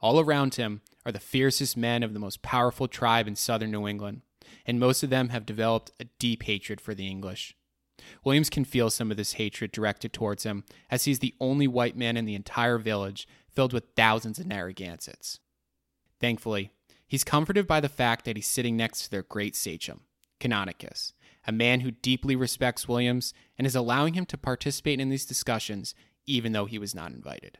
All 0.00 0.18
around 0.18 0.56
him 0.56 0.80
are 1.06 1.12
the 1.12 1.20
fiercest 1.20 1.76
men 1.76 2.02
of 2.02 2.12
the 2.12 2.18
most 2.18 2.42
powerful 2.42 2.88
tribe 2.88 3.28
in 3.28 3.36
southern 3.36 3.70
New 3.70 3.86
England, 3.86 4.22
and 4.66 4.80
most 4.80 5.04
of 5.04 5.10
them 5.10 5.28
have 5.28 5.46
developed 5.46 5.92
a 6.00 6.06
deep 6.18 6.42
hatred 6.42 6.80
for 6.80 6.96
the 6.96 7.06
English. 7.06 7.54
Williams 8.24 8.50
can 8.50 8.64
feel 8.64 8.90
some 8.90 9.12
of 9.12 9.16
this 9.16 9.34
hatred 9.34 9.70
directed 9.70 10.12
towards 10.12 10.42
him, 10.42 10.64
as 10.90 11.04
he's 11.04 11.20
the 11.20 11.36
only 11.38 11.68
white 11.68 11.96
man 11.96 12.16
in 12.16 12.24
the 12.24 12.34
entire 12.34 12.78
village 12.78 13.28
filled 13.48 13.72
with 13.72 13.94
thousands 13.94 14.40
of 14.40 14.48
Narragansetts. 14.48 15.38
Thankfully, 16.18 16.72
he's 17.06 17.22
comforted 17.22 17.68
by 17.68 17.78
the 17.78 17.88
fact 17.88 18.24
that 18.24 18.34
he's 18.34 18.48
sitting 18.48 18.76
next 18.76 19.02
to 19.02 19.10
their 19.12 19.22
great 19.22 19.54
sachem, 19.54 20.00
Canonicus, 20.40 21.12
a 21.46 21.52
man 21.52 21.80
who 21.80 21.90
deeply 21.90 22.36
respects 22.36 22.88
Williams 22.88 23.34
and 23.58 23.66
is 23.66 23.76
allowing 23.76 24.14
him 24.14 24.26
to 24.26 24.38
participate 24.38 25.00
in 25.00 25.10
these 25.10 25.26
discussions 25.26 25.94
even 26.26 26.52
though 26.52 26.64
he 26.64 26.78
was 26.78 26.94
not 26.94 27.12
invited. 27.12 27.58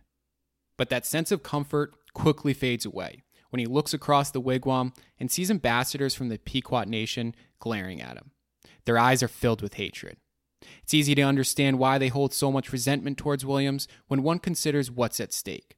But 0.76 0.88
that 0.88 1.07
sense 1.07 1.31
of 1.31 1.43
comfort 1.43 1.95
quickly 2.14 2.55
fades 2.55 2.85
away 2.85 3.23
when 3.50 3.61
he 3.61 3.67
looks 3.67 3.95
across 3.95 4.31
the 4.31 4.41
wigwam 4.41 4.93
and 5.19 5.31
sees 5.31 5.50
ambassadors 5.50 6.14
from 6.14 6.29
the 6.29 6.38
Pequot 6.38 6.85
Nation 6.85 7.35
glaring 7.61 8.00
at 8.00 8.17
him. 8.17 8.31
Their 8.85 8.99
eyes 8.99 9.23
are 9.23 9.29
filled 9.29 9.62
with 9.62 9.75
hatred. 9.75 10.17
It's 10.83 10.95
easy 10.95 11.14
to 11.14 11.23
understand 11.23 11.79
why 11.79 11.99
they 11.99 12.09
hold 12.09 12.33
so 12.33 12.50
much 12.50 12.73
resentment 12.73 13.19
towards 13.19 13.45
Williams 13.45 13.87
when 14.09 14.23
one 14.23 14.38
considers 14.38 14.91
what's 14.91 15.21
at 15.21 15.33
stake. 15.33 15.76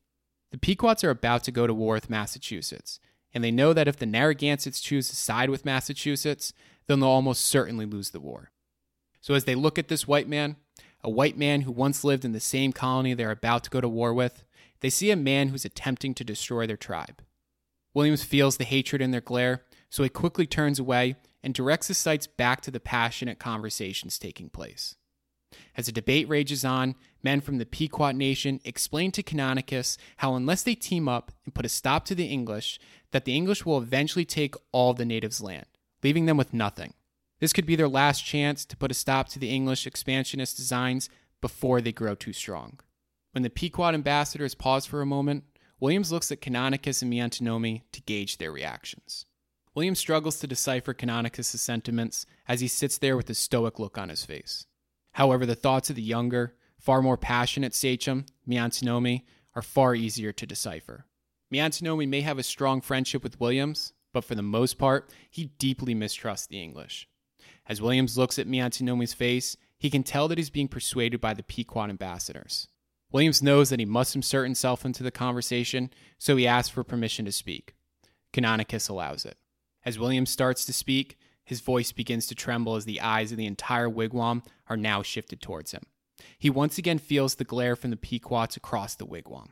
The 0.52 0.58
Pequots 0.58 1.04
are 1.04 1.10
about 1.10 1.44
to 1.44 1.52
go 1.52 1.66
to 1.66 1.74
war 1.74 1.94
with 1.94 2.08
Massachusetts, 2.08 3.00
and 3.34 3.42
they 3.42 3.50
know 3.50 3.72
that 3.72 3.88
if 3.88 3.96
the 3.96 4.06
Narragansetts 4.06 4.80
choose 4.80 5.08
to 5.08 5.16
side 5.16 5.50
with 5.50 5.64
Massachusetts, 5.64 6.52
then 6.88 7.00
they'll 7.00 7.08
almost 7.08 7.44
certainly 7.44 7.86
lose 7.86 8.10
the 8.10 8.20
war. 8.20 8.50
So 9.20 9.34
as 9.34 9.44
they 9.44 9.54
look 9.54 9.78
at 9.78 9.88
this 9.88 10.06
white 10.06 10.28
man, 10.28 10.56
a 11.02 11.10
white 11.10 11.36
man 11.36 11.62
who 11.62 11.72
once 11.72 12.04
lived 12.04 12.24
in 12.24 12.32
the 12.32 12.40
same 12.40 12.72
colony 12.72 13.14
they're 13.14 13.30
about 13.30 13.64
to 13.64 13.70
go 13.70 13.80
to 13.80 13.88
war 13.88 14.14
with, 14.14 14.44
they 14.80 14.90
see 14.90 15.10
a 15.10 15.16
man 15.16 15.48
who's 15.48 15.64
attempting 15.64 16.14
to 16.14 16.24
destroy 16.24 16.66
their 16.66 16.76
tribe. 16.76 17.22
Williams 17.94 18.24
feels 18.24 18.56
the 18.56 18.64
hatred 18.64 19.00
in 19.00 19.10
their 19.10 19.20
glare, 19.20 19.62
so 19.88 20.02
he 20.02 20.08
quickly 20.08 20.46
turns 20.46 20.78
away 20.78 21.16
and 21.42 21.54
directs 21.54 21.88
his 21.88 21.98
sights 21.98 22.26
back 22.26 22.60
to 22.60 22.70
the 22.70 22.80
passionate 22.80 23.38
conversations 23.38 24.18
taking 24.18 24.50
place. 24.50 24.96
As 25.76 25.86
the 25.86 25.92
debate 25.92 26.28
rages 26.28 26.64
on, 26.64 26.94
men 27.22 27.40
from 27.40 27.58
the 27.58 27.66
Pequot 27.66 28.12
Nation 28.12 28.60
explain 28.64 29.12
to 29.12 29.22
Canonicus 29.22 29.96
how, 30.18 30.34
unless 30.34 30.62
they 30.62 30.74
team 30.74 31.08
up 31.08 31.32
and 31.44 31.54
put 31.54 31.64
a 31.64 31.70
stop 31.70 32.04
to 32.06 32.14
the 32.14 32.26
English, 32.26 32.78
that 33.12 33.24
the 33.24 33.34
English 33.34 33.64
will 33.64 33.78
eventually 33.78 34.24
take 34.24 34.54
all 34.72 34.92
the 34.92 35.04
natives' 35.04 35.40
land, 35.40 35.66
leaving 36.02 36.26
them 36.26 36.36
with 36.36 36.54
nothing. 36.54 36.94
This 37.40 37.52
could 37.52 37.66
be 37.66 37.76
their 37.76 37.88
last 37.88 38.24
chance 38.24 38.64
to 38.64 38.76
put 38.76 38.90
a 38.90 38.94
stop 38.94 39.28
to 39.30 39.38
the 39.38 39.50
English 39.50 39.86
expansionist 39.86 40.56
designs 40.56 41.08
before 41.40 41.80
they 41.80 41.92
grow 41.92 42.14
too 42.14 42.32
strong. 42.32 42.80
When 43.32 43.42
the 43.42 43.50
Pequot 43.50 43.94
ambassadors 43.94 44.54
pause 44.54 44.86
for 44.86 45.02
a 45.02 45.06
moment, 45.06 45.44
Williams 45.78 46.10
looks 46.10 46.32
at 46.32 46.40
Canonicus 46.40 47.02
and 47.02 47.12
Miantonomi 47.12 47.82
to 47.92 48.00
gauge 48.02 48.38
their 48.38 48.50
reactions. 48.50 49.26
Williams 49.74 49.98
struggles 49.98 50.40
to 50.40 50.46
decipher 50.46 50.94
Canonicus' 50.94 51.58
sentiments 51.58 52.24
as 52.48 52.60
he 52.60 52.68
sits 52.68 52.96
there 52.96 53.16
with 53.16 53.28
a 53.28 53.34
stoic 53.34 53.78
look 53.78 53.98
on 53.98 54.08
his 54.08 54.24
face. 54.24 54.66
However, 55.12 55.44
the 55.44 55.54
thoughts 55.54 55.90
of 55.90 55.96
the 55.96 56.02
younger, 56.02 56.54
far 56.78 57.02
more 57.02 57.18
passionate 57.18 57.74
sachem, 57.74 58.24
Miantonomi, 58.48 59.24
are 59.54 59.62
far 59.62 59.94
easier 59.94 60.32
to 60.32 60.46
decipher. 60.46 61.04
Miantonomi 61.52 62.08
may 62.08 62.22
have 62.22 62.38
a 62.38 62.42
strong 62.42 62.80
friendship 62.80 63.22
with 63.22 63.38
Williams, 63.38 63.92
but 64.16 64.24
for 64.24 64.34
the 64.34 64.40
most 64.40 64.78
part, 64.78 65.10
he 65.30 65.50
deeply 65.58 65.94
mistrusts 65.94 66.46
the 66.46 66.62
English. 66.62 67.06
As 67.68 67.82
Williams 67.82 68.16
looks 68.16 68.38
at 68.38 68.48
Miantonomi's 68.48 69.12
face, 69.12 69.58
he 69.78 69.90
can 69.90 70.02
tell 70.02 70.26
that 70.26 70.38
he's 70.38 70.48
being 70.48 70.68
persuaded 70.68 71.20
by 71.20 71.34
the 71.34 71.42
Pequot 71.42 71.90
ambassadors. 71.90 72.66
Williams 73.12 73.42
knows 73.42 73.68
that 73.68 73.78
he 73.78 73.84
must 73.84 74.16
insert 74.16 74.46
himself 74.46 74.86
into 74.86 75.02
the 75.02 75.10
conversation, 75.10 75.90
so 76.16 76.34
he 76.34 76.46
asks 76.46 76.70
for 76.70 76.82
permission 76.82 77.26
to 77.26 77.30
speak. 77.30 77.74
Canonicus 78.32 78.88
allows 78.88 79.26
it. 79.26 79.36
As 79.84 79.98
Williams 79.98 80.30
starts 80.30 80.64
to 80.64 80.72
speak, 80.72 81.18
his 81.44 81.60
voice 81.60 81.92
begins 81.92 82.26
to 82.28 82.34
tremble 82.34 82.74
as 82.74 82.86
the 82.86 83.02
eyes 83.02 83.32
of 83.32 83.36
the 83.36 83.44
entire 83.44 83.90
wigwam 83.90 84.44
are 84.66 84.78
now 84.78 85.02
shifted 85.02 85.42
towards 85.42 85.72
him. 85.72 85.82
He 86.38 86.48
once 86.48 86.78
again 86.78 86.96
feels 86.96 87.34
the 87.34 87.44
glare 87.44 87.76
from 87.76 87.90
the 87.90 87.98
Pequots 87.98 88.56
across 88.56 88.94
the 88.94 89.04
wigwam. 89.04 89.50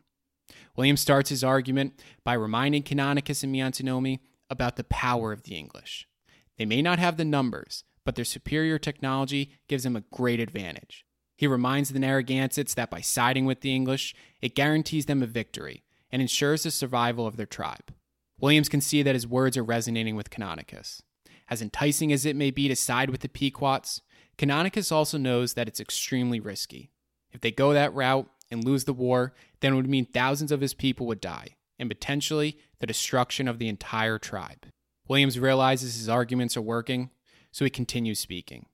Williams 0.75 1.03
starts 1.03 1.29
his 1.29 1.45
argument 1.45 2.01
by 2.25 2.33
reminding 2.33 2.83
Canonicus 2.83 3.45
and 3.45 3.55
Miantonomi 3.55 4.21
about 4.55 4.77
the 4.77 4.85
power 4.85 5.33
of 5.33 5.43
the 5.43 5.57
English. 5.57 6.09
They 6.57 6.65
may 6.65 6.81
not 6.81 6.99
have 6.99 7.19
the 7.19 7.25
numbers, 7.25 7.85
but 8.05 8.15
their 8.15 8.25
superior 8.25 8.79
technology 8.79 9.51
gives 9.69 9.83
them 9.83 9.97
a 9.97 10.05
great 10.13 10.41
advantage. 10.41 11.05
He 11.37 11.47
reminds 11.47 11.91
the 11.91 11.99
Narragansetts 11.99 12.75
that 12.75 12.91
by 12.91 13.01
siding 13.01 13.45
with 13.45 13.61
the 13.61 13.75
English, 13.75 14.15
it 14.41 14.55
guarantees 14.55 15.07
them 15.07 15.23
a 15.23 15.27
victory 15.27 15.83
and 16.13 16.23
ensures 16.23 16.63
the 16.63 16.71
survival 16.71 17.27
of 17.27 17.37
their 17.37 17.45
tribe. 17.47 17.93
Williams 18.41 18.69
can 18.69 18.81
see 18.81 19.03
that 19.03 19.15
his 19.15 19.27
words 19.27 19.57
are 19.57 19.65
resonating 19.65 20.17
with 20.17 20.31
Canonicus. 20.31 21.03
As 21.49 21.61
enticing 21.61 22.13
as 22.13 22.25
it 22.25 22.37
may 22.37 22.51
be 22.51 22.69
to 22.69 22.77
side 22.77 23.11
with 23.11 23.21
the 23.21 23.29
Pequots, 23.29 24.01
Canonicus 24.39 24.93
also 24.93 25.19
knows 25.19 25.55
that 25.55 25.69
it's 25.69 25.81
extremely 25.81 26.41
risky. 26.41 26.91
If 27.33 27.41
they 27.41 27.51
go 27.51 27.73
that 27.73 27.95
route 27.95 28.29
and 28.51 28.65
lose 28.65 28.85
the 28.85 28.93
war, 28.93 29.35
then 29.61 29.73
it 29.73 29.77
would 29.77 29.89
mean 29.89 30.07
thousands 30.07 30.53
of 30.53 30.61
his 30.61 30.75
people 30.75 31.07
would 31.07 31.21
die, 31.21 31.57
and 31.79 31.89
potentially 31.89 32.59
the 32.81 32.87
destruction 32.87 33.49
of 33.49 33.59
the 33.59 33.69
entire 33.69 34.19
tribe. 34.19 34.67
Williams 35.09 35.39
realizes 35.39 35.97
his 35.97 36.09
arguments 36.09 36.57
are 36.57 36.63
working, 36.63 37.11
so 37.53 37.65
he 37.65 37.71
continues 37.71 38.19
speaking. 38.19 38.67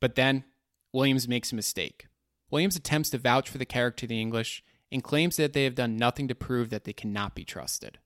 But 0.00 0.14
then, 0.14 0.44
Williams 0.92 1.26
makes 1.26 1.52
a 1.52 1.56
mistake. 1.56 2.06
Williams 2.50 2.76
attempts 2.76 3.10
to 3.10 3.18
vouch 3.18 3.48
for 3.48 3.58
the 3.58 3.64
character 3.64 4.04
of 4.04 4.10
the 4.10 4.20
English 4.20 4.62
and 4.92 5.02
claims 5.02 5.36
that 5.36 5.52
they 5.52 5.64
have 5.64 5.74
done 5.74 5.96
nothing 5.96 6.28
to 6.28 6.34
prove 6.34 6.70
that 6.70 6.84
they 6.84 6.92
cannot 6.92 7.34
be 7.34 7.44
trusted. 7.44 7.98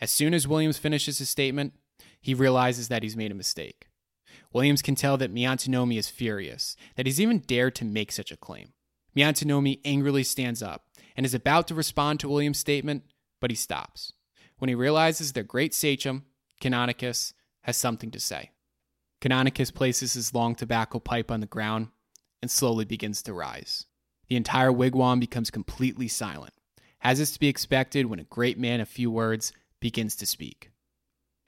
As 0.00 0.10
soon 0.10 0.34
as 0.34 0.48
Williams 0.48 0.78
finishes 0.78 1.18
his 1.18 1.28
statement, 1.28 1.74
he 2.20 2.34
realizes 2.34 2.88
that 2.88 3.02
he's 3.02 3.16
made 3.16 3.30
a 3.30 3.36
mistake. 3.36 3.88
Williams 4.52 4.82
can 4.82 4.94
tell 4.94 5.16
that 5.16 5.34
Miantonomi 5.34 5.98
is 5.98 6.08
furious, 6.08 6.76
that 6.96 7.06
he's 7.06 7.20
even 7.20 7.40
dared 7.40 7.74
to 7.76 7.84
make 7.84 8.10
such 8.10 8.32
a 8.32 8.36
claim. 8.36 8.72
Miantonomi 9.16 9.80
angrily 9.84 10.22
stands 10.22 10.62
up 10.62 10.86
and 11.16 11.26
is 11.26 11.34
about 11.34 11.68
to 11.68 11.74
respond 11.74 12.20
to 12.20 12.28
Williams' 12.28 12.58
statement, 12.58 13.04
but 13.40 13.50
he 13.50 13.56
stops 13.56 14.12
when 14.58 14.68
he 14.68 14.74
realizes 14.74 15.32
their 15.32 15.44
great 15.44 15.74
sachem, 15.74 16.24
Canonicus, 16.60 17.32
has 17.62 17.76
something 17.76 18.10
to 18.10 18.20
say. 18.20 18.50
Canonicus 19.20 19.72
places 19.72 20.14
his 20.14 20.34
long 20.34 20.54
tobacco 20.54 20.98
pipe 20.98 21.30
on 21.30 21.40
the 21.40 21.46
ground 21.46 21.88
and 22.42 22.50
slowly 22.50 22.84
begins 22.84 23.22
to 23.22 23.32
rise. 23.32 23.86
The 24.28 24.36
entire 24.36 24.72
wigwam 24.72 25.20
becomes 25.20 25.50
completely 25.50 26.08
silent, 26.08 26.54
as 27.00 27.18
is 27.18 27.32
to 27.32 27.40
be 27.40 27.48
expected 27.48 28.06
when 28.06 28.20
a 28.20 28.24
great 28.24 28.58
man 28.58 28.80
of 28.80 28.88
few 28.88 29.10
words 29.10 29.52
begins 29.80 30.14
to 30.16 30.26
speak. 30.26 30.70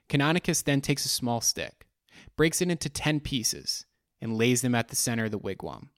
Canonicus 0.09 0.63
then 0.63 0.81
takes 0.81 1.05
a 1.05 1.09
small 1.09 1.41
stick, 1.41 1.87
breaks 2.35 2.61
it 2.61 2.69
into 2.69 2.89
ten 2.89 3.19
pieces, 3.19 3.85
and 4.21 4.37
lays 4.37 4.61
them 4.61 4.75
at 4.75 4.89
the 4.89 4.95
center 4.95 5.25
of 5.25 5.31
the 5.31 5.39
wigwam. 5.39 5.89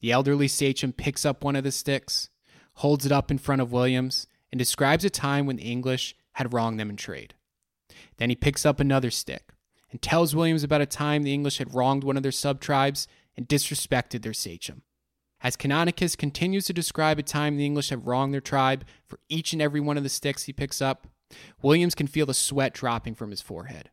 The 0.00 0.12
elderly 0.12 0.48
sachem 0.48 0.92
picks 0.92 1.24
up 1.24 1.44
one 1.44 1.56
of 1.56 1.64
the 1.64 1.72
sticks, 1.72 2.28
holds 2.74 3.06
it 3.06 3.12
up 3.12 3.30
in 3.30 3.38
front 3.38 3.62
of 3.62 3.72
Williams, 3.72 4.26
and 4.52 4.58
describes 4.58 5.04
a 5.04 5.10
time 5.10 5.46
when 5.46 5.56
the 5.56 5.64
English 5.64 6.14
had 6.34 6.52
wronged 6.52 6.78
them 6.78 6.90
in 6.90 6.96
trade. 6.96 7.34
Then 8.18 8.30
he 8.30 8.36
picks 8.36 8.64
up 8.64 8.78
another 8.78 9.10
stick 9.10 9.52
and 9.90 10.00
tells 10.00 10.36
Williams 10.36 10.62
about 10.62 10.80
a 10.80 10.86
time 10.86 11.22
the 11.22 11.34
English 11.34 11.58
had 11.58 11.74
wronged 11.74 12.04
one 12.04 12.16
of 12.16 12.22
their 12.22 12.30
sub 12.30 12.60
tribes 12.60 13.08
and 13.36 13.48
disrespected 13.48 14.22
their 14.22 14.32
sachem. 14.32 14.82
As 15.42 15.56
Canonicus 15.56 16.16
continues 16.16 16.66
to 16.66 16.72
describe 16.72 17.18
a 17.18 17.22
time 17.22 17.56
the 17.56 17.66
English 17.66 17.88
have 17.88 18.06
wronged 18.06 18.32
their 18.32 18.40
tribe 18.40 18.84
for 19.06 19.18
each 19.28 19.52
and 19.52 19.60
every 19.60 19.80
one 19.80 19.96
of 19.96 20.04
the 20.04 20.08
sticks 20.08 20.44
he 20.44 20.52
picks 20.52 20.80
up, 20.80 21.08
Williams 21.62 21.94
can 21.94 22.06
feel 22.06 22.26
the 22.26 22.34
sweat 22.34 22.74
dropping 22.74 23.14
from 23.14 23.30
his 23.30 23.40
forehead. 23.40 23.90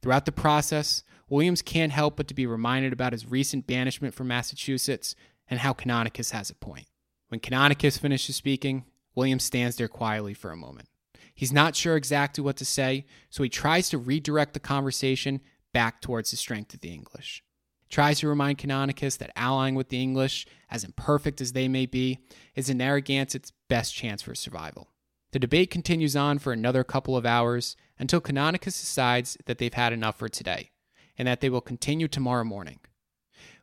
Throughout 0.00 0.24
the 0.24 0.32
process, 0.32 1.04
Williams 1.28 1.60
can't 1.60 1.92
help 1.92 2.16
but 2.16 2.28
to 2.28 2.34
be 2.34 2.46
reminded 2.46 2.92
about 2.92 3.12
his 3.12 3.30
recent 3.30 3.66
banishment 3.66 4.14
from 4.14 4.28
Massachusetts 4.28 5.14
and 5.48 5.60
how 5.60 5.72
Canonicus 5.72 6.30
has 6.30 6.48
a 6.48 6.54
point. 6.54 6.86
When 7.28 7.40
Canonicus 7.40 7.98
finishes 7.98 8.36
speaking, 8.36 8.84
Williams 9.16 9.42
stands 9.42 9.76
there 9.76 9.88
quietly 9.88 10.34
for 10.34 10.52
a 10.52 10.56
moment. 10.56 10.88
He's 11.34 11.52
not 11.52 11.74
sure 11.74 11.96
exactly 11.96 12.44
what 12.44 12.56
to 12.58 12.64
say, 12.64 13.04
so 13.28 13.42
he 13.42 13.48
tries 13.48 13.88
to 13.90 13.98
redirect 13.98 14.54
the 14.54 14.60
conversation 14.60 15.40
back 15.74 16.00
towards 16.00 16.30
the 16.30 16.36
strength 16.36 16.72
of 16.72 16.80
the 16.80 16.92
English 16.92 17.42
tries 17.88 18.20
to 18.20 18.28
remind 18.28 18.58
Canonicus 18.58 19.18
that 19.18 19.32
allying 19.36 19.74
with 19.74 19.88
the 19.88 20.02
English, 20.02 20.46
as 20.70 20.84
imperfect 20.84 21.40
as 21.40 21.52
they 21.52 21.68
may 21.68 21.86
be, 21.86 22.18
is 22.54 22.68
in 22.68 22.78
Narragansett's 22.78 23.52
best 23.68 23.94
chance 23.94 24.22
for 24.22 24.34
survival. 24.34 24.88
The 25.32 25.38
debate 25.38 25.70
continues 25.70 26.16
on 26.16 26.38
for 26.38 26.52
another 26.52 26.84
couple 26.84 27.16
of 27.16 27.26
hours 27.26 27.76
until 27.98 28.20
Canonicus 28.20 28.80
decides 28.80 29.36
that 29.46 29.58
they've 29.58 29.72
had 29.74 29.92
enough 29.92 30.18
for 30.18 30.28
today 30.28 30.70
and 31.18 31.26
that 31.26 31.40
they 31.40 31.50
will 31.50 31.60
continue 31.60 32.08
tomorrow 32.08 32.44
morning. 32.44 32.80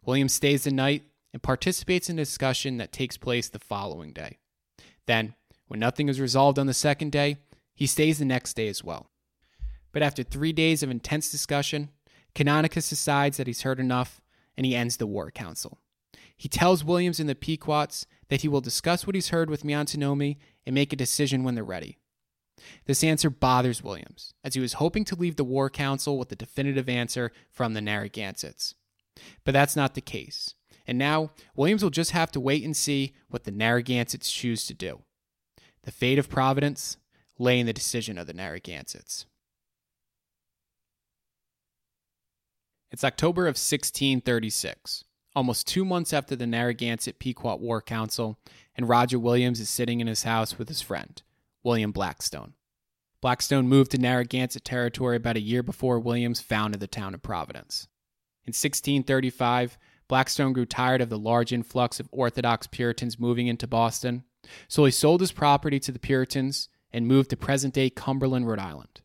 William 0.06 0.30
stays 0.30 0.66
the 0.66 0.72
night 0.72 1.04
and 1.32 1.42
participates 1.42 2.10
in 2.10 2.20
a 2.20 2.22
discussion 2.22 2.78
that 2.78 2.92
takes 2.92 3.18
place 3.18 3.50
the 3.50 3.60
following 3.60 4.14
day. 4.14 4.38
Then, 5.08 5.36
when 5.68 5.80
nothing 5.80 6.10
is 6.10 6.20
resolved 6.20 6.60
on 6.60 6.68
the 6.68 6.74
second 6.74 7.12
day, 7.12 7.38
he 7.74 7.88
stays 7.88 8.20
the 8.20 8.26
next 8.26 8.56
day 8.56 8.68
as 8.68 8.84
well. 8.84 9.10
But 9.92 10.04
after 10.04 10.24
three 10.24 10.54
days 10.54 10.84
of 10.84 10.90
intense 10.90 11.30
discussion, 11.32 11.90
Canonicus 12.36 12.90
decides 12.90 13.38
that 13.38 13.48
he's 13.48 13.62
heard 13.62 13.80
enough 13.80 14.22
and 14.58 14.66
he 14.66 14.76
ends 14.76 14.98
the 14.98 15.08
war 15.08 15.32
council. 15.32 15.80
He 16.36 16.50
tells 16.50 16.84
Williams 16.84 17.20
and 17.20 17.30
the 17.30 17.36
Pequots 17.36 18.06
that 18.30 18.42
he 18.42 18.48
will 18.48 18.62
discuss 18.62 19.06
what 19.06 19.16
he's 19.16 19.30
heard 19.30 19.50
with 19.50 19.64
Miantonomi 19.64 20.38
and 20.66 20.74
make 20.74 20.92
a 20.92 20.98
decision 20.98 21.44
when 21.44 21.56
they're 21.56 21.64
ready. 21.64 21.98
This 22.86 23.04
answer 23.04 23.30
bothers 23.30 23.84
Williams, 23.84 24.34
as 24.44 24.54
he 24.54 24.60
was 24.60 24.74
hoping 24.74 25.06
to 25.06 25.16
leave 25.16 25.36
the 25.36 25.44
War 25.44 25.70
Council 25.70 26.18
with 26.18 26.32
a 26.32 26.36
definitive 26.36 26.88
answer 26.90 27.32
from 27.52 27.74
the 27.74 27.82
Narragansetts. 27.82 28.76
But 29.44 29.54
that's 29.54 29.76
not 29.76 29.96
the 29.96 30.02
case, 30.02 30.56
and 30.88 30.98
now 30.98 31.32
Williams 31.56 31.84
will 31.84 31.90
just 31.90 32.12
have 32.12 32.32
to 32.32 32.40
wait 32.40 32.64
and 32.64 32.76
see 32.76 33.14
what 33.30 33.44
the 33.44 33.52
Narragansetts 33.52 34.32
choose 34.32 34.66
to 34.68 34.74
do. 34.74 35.02
The 35.84 35.92
fate 35.92 36.18
of 36.18 36.30
Providence 36.30 36.98
lay 37.38 37.60
in 37.60 37.66
the 37.66 37.74
decision 37.74 38.18
of 38.18 38.28
the 38.28 38.34
Narragansetts. 38.34 39.26
It's 42.90 43.04
October 43.04 43.44
of 43.44 43.56
1636, 43.56 45.04
almost 45.36 45.68
two 45.68 45.84
months 45.84 46.14
after 46.14 46.36
the 46.36 46.48
Narragansett 46.48 47.20
Pequot 47.20 47.58
War 47.58 47.82
Council, 47.82 48.38
and 48.76 48.88
Roger 48.88 49.20
Williams 49.20 49.60
is 49.60 49.70
sitting 49.70 50.00
in 50.00 50.08
his 50.08 50.24
house 50.24 50.58
with 50.58 50.70
his 50.70 50.82
friend, 50.82 51.22
William 51.64 51.92
Blackstone. 51.92 52.54
Blackstone 53.20 53.68
moved 53.68 53.92
to 53.92 53.98
Narragansett 53.98 54.64
territory 54.64 55.18
about 55.18 55.38
a 55.38 55.42
year 55.42 55.64
before 55.64 56.00
Williams 56.00 56.40
founded 56.40 56.80
the 56.80 56.88
town 56.88 57.14
of 57.14 57.24
Providence. 57.24 57.88
In 58.46 58.52
1635, 58.52 59.78
Blackstone 60.08 60.54
grew 60.54 60.66
tired 60.66 61.02
of 61.02 61.10
the 61.10 61.18
large 61.18 61.52
influx 61.52 62.00
of 62.00 62.10
Orthodox 62.12 62.68
Puritans 62.68 63.20
moving 63.20 63.48
into 63.48 63.66
Boston, 63.66 64.24
so 64.68 64.86
he 64.86 64.92
sold 64.92 65.22
his 65.22 65.32
property 65.32 65.80
to 65.80 65.92
the 65.92 66.00
Puritans 66.00 66.70
and 66.92 67.08
moved 67.08 67.30
to 67.32 67.38
present 67.38 67.74
day 67.74 67.90
Cumberland, 67.90 68.48
Rhode 68.48 68.60
Island. 68.60 69.02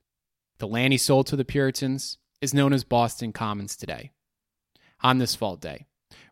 The 0.59 0.69
land 0.69 0.93
he 0.93 0.99
sold 0.99 1.27
to 1.29 1.37
the 1.37 1.45
Puritans 1.45 2.19
is 2.41 2.55
known 2.55 2.73
as 2.73 2.85
Boston 2.85 3.33
Commons 3.33 3.77
today. 3.77 4.11
On 5.03 5.19
this 5.19 5.35
fall 5.35 5.57
day, 5.57 5.87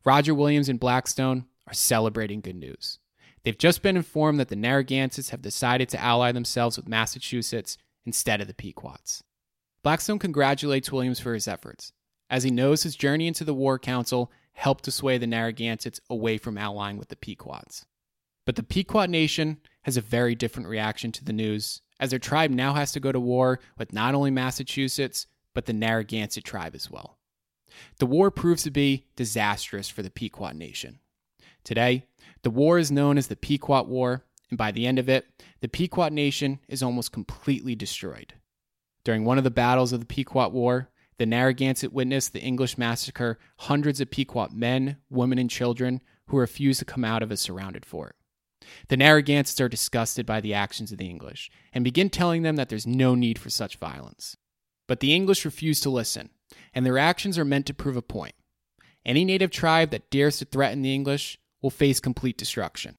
Roger 0.05 0.35
Williams 0.35 0.69
and 0.69 0.81
Blackstone 0.81 1.47
are 1.67 1.75
celebrating 1.75 2.41
good 2.41 2.57
news. 2.57 2.99
They've 3.43 3.57
just 3.57 3.83
been 3.83 3.97
informed 3.97 4.41
that 4.41 4.49
the 4.49 4.57
Narragansetts 4.57 5.31
have 5.31 5.43
decided 5.43 5.89
to 5.91 6.03
ally 6.03 6.33
themselves 6.33 6.77
with 6.77 6.89
Massachusetts 6.89 7.79
instead 8.05 8.41
of 8.41 8.49
the 8.49 8.55
Pequots. 8.55 9.23
Blackstone 9.83 10.19
congratulates 10.19 10.91
Williams 10.91 11.21
for 11.21 11.33
his 11.33 11.47
efforts, 11.47 11.93
as 12.29 12.43
he 12.43 12.51
knows 12.51 12.83
his 12.83 12.97
journey 12.97 13.29
into 13.29 13.45
the 13.45 13.55
War 13.55 13.79
Council 13.79 14.33
helped 14.53 14.85
to 14.85 14.91
sway 14.91 15.17
the 15.19 15.29
Narragansetts 15.29 16.01
away 16.11 16.39
from 16.39 16.59
allying 16.59 16.97
with 16.97 17.09
the 17.09 17.17
Pequots. 17.17 17.87
But 18.47 18.55
the 18.55 18.63
Pequot 18.63 19.07
Nation 19.07 19.59
has 19.83 19.97
a 19.97 20.01
very 20.01 20.35
different 20.37 20.69
reaction 20.69 21.11
to 21.13 21.25
the 21.25 21.33
news, 21.33 21.83
as 21.99 22.11
their 22.11 22.21
tribe 22.21 22.53
now 22.53 22.75
has 22.75 22.93
to 22.93 23.01
go 23.01 23.11
to 23.11 23.21
war 23.21 23.59
with 23.77 23.93
not 23.93 24.15
only 24.15 24.31
Massachusetts, 24.31 25.27
but 25.53 25.67
the 25.67 25.73
Narragansett 25.73 26.45
tribe 26.45 26.75
as 26.75 26.89
well. 26.89 27.19
The 27.99 28.07
war 28.07 28.31
proves 28.31 28.63
to 28.63 28.71
be 28.71 29.07
disastrous 29.17 29.89
for 29.89 30.03
the 30.03 30.11
Pequot 30.11 30.53
Nation. 30.53 31.01
Today, 31.65 32.07
the 32.43 32.51
war 32.51 32.79
is 32.79 32.93
known 32.93 33.19
as 33.19 33.27
the 33.27 33.35
Pequot 33.35 33.89
War, 33.89 34.25
and 34.49 34.57
by 34.57 34.71
the 34.71 34.87
end 34.87 35.01
of 35.01 35.09
it, 35.09 35.27
the 35.61 35.69
Pequot 35.69 36.11
Nation 36.11 36.61
is 36.69 36.83
almost 36.83 37.11
completely 37.11 37.75
destroyed. 37.75 38.35
During 39.03 39.25
one 39.25 39.39
of 39.39 39.45
the 39.45 39.51
battles 39.51 39.93
of 39.93 39.99
the 39.99 40.07
Pequot 40.07 40.51
War, 40.51 40.89
the 41.19 41.27
Narragansett 41.27 41.93
witnessed 41.93 42.33
the 42.33 42.43
English 42.43 42.79
massacre 42.79 43.41
hundreds 43.59 44.01
of 44.01 44.11
Pequot 44.11 44.51
men, 44.53 44.99
women, 45.11 45.39
and 45.39 45.51
children 45.51 46.01
who 46.29 46.39
refused 46.39 46.79
to 46.79 46.85
come 46.85 47.05
out 47.05 47.23
of 47.23 47.33
a 47.33 47.37
surrounded 47.37 47.85
fort. 47.85 48.15
The 48.89 48.97
Narragansetts 48.97 49.61
are 49.61 49.69
disgusted 49.69 50.27
by 50.27 50.41
the 50.41 50.55
actions 50.55 50.93
of 50.93 50.99
the 50.99 51.09
English 51.09 51.51
and 51.73 51.85
begin 51.85 52.11
telling 52.11 52.43
them 52.43 52.57
that 52.57 52.69
there's 52.69 52.87
no 52.87 53.15
need 53.15 53.39
for 53.39 53.51
such 53.51 53.77
violence. 53.77 54.37
But 54.87 55.01
the 55.01 55.15
English 55.15 55.45
refuse 55.45 55.81
to 55.81 55.91
listen, 55.91 56.31
and 56.73 56.87
their 56.87 56.99
actions 56.99 57.39
are 57.39 57.45
meant 57.45 57.67
to 57.67 57.75
prove 57.75 57.97
a 57.97 58.03
point. 58.03 58.35
Any 59.05 59.25
native 59.25 59.51
tribe 59.51 59.91
that 59.91 60.11
dares 60.11 60.39
to 60.39 60.45
threaten 60.45 60.83
the 60.83 60.95
English 60.95 61.39
will 61.63 61.71
face 61.71 62.01
complete 62.01 62.39
destruction. 62.39 62.97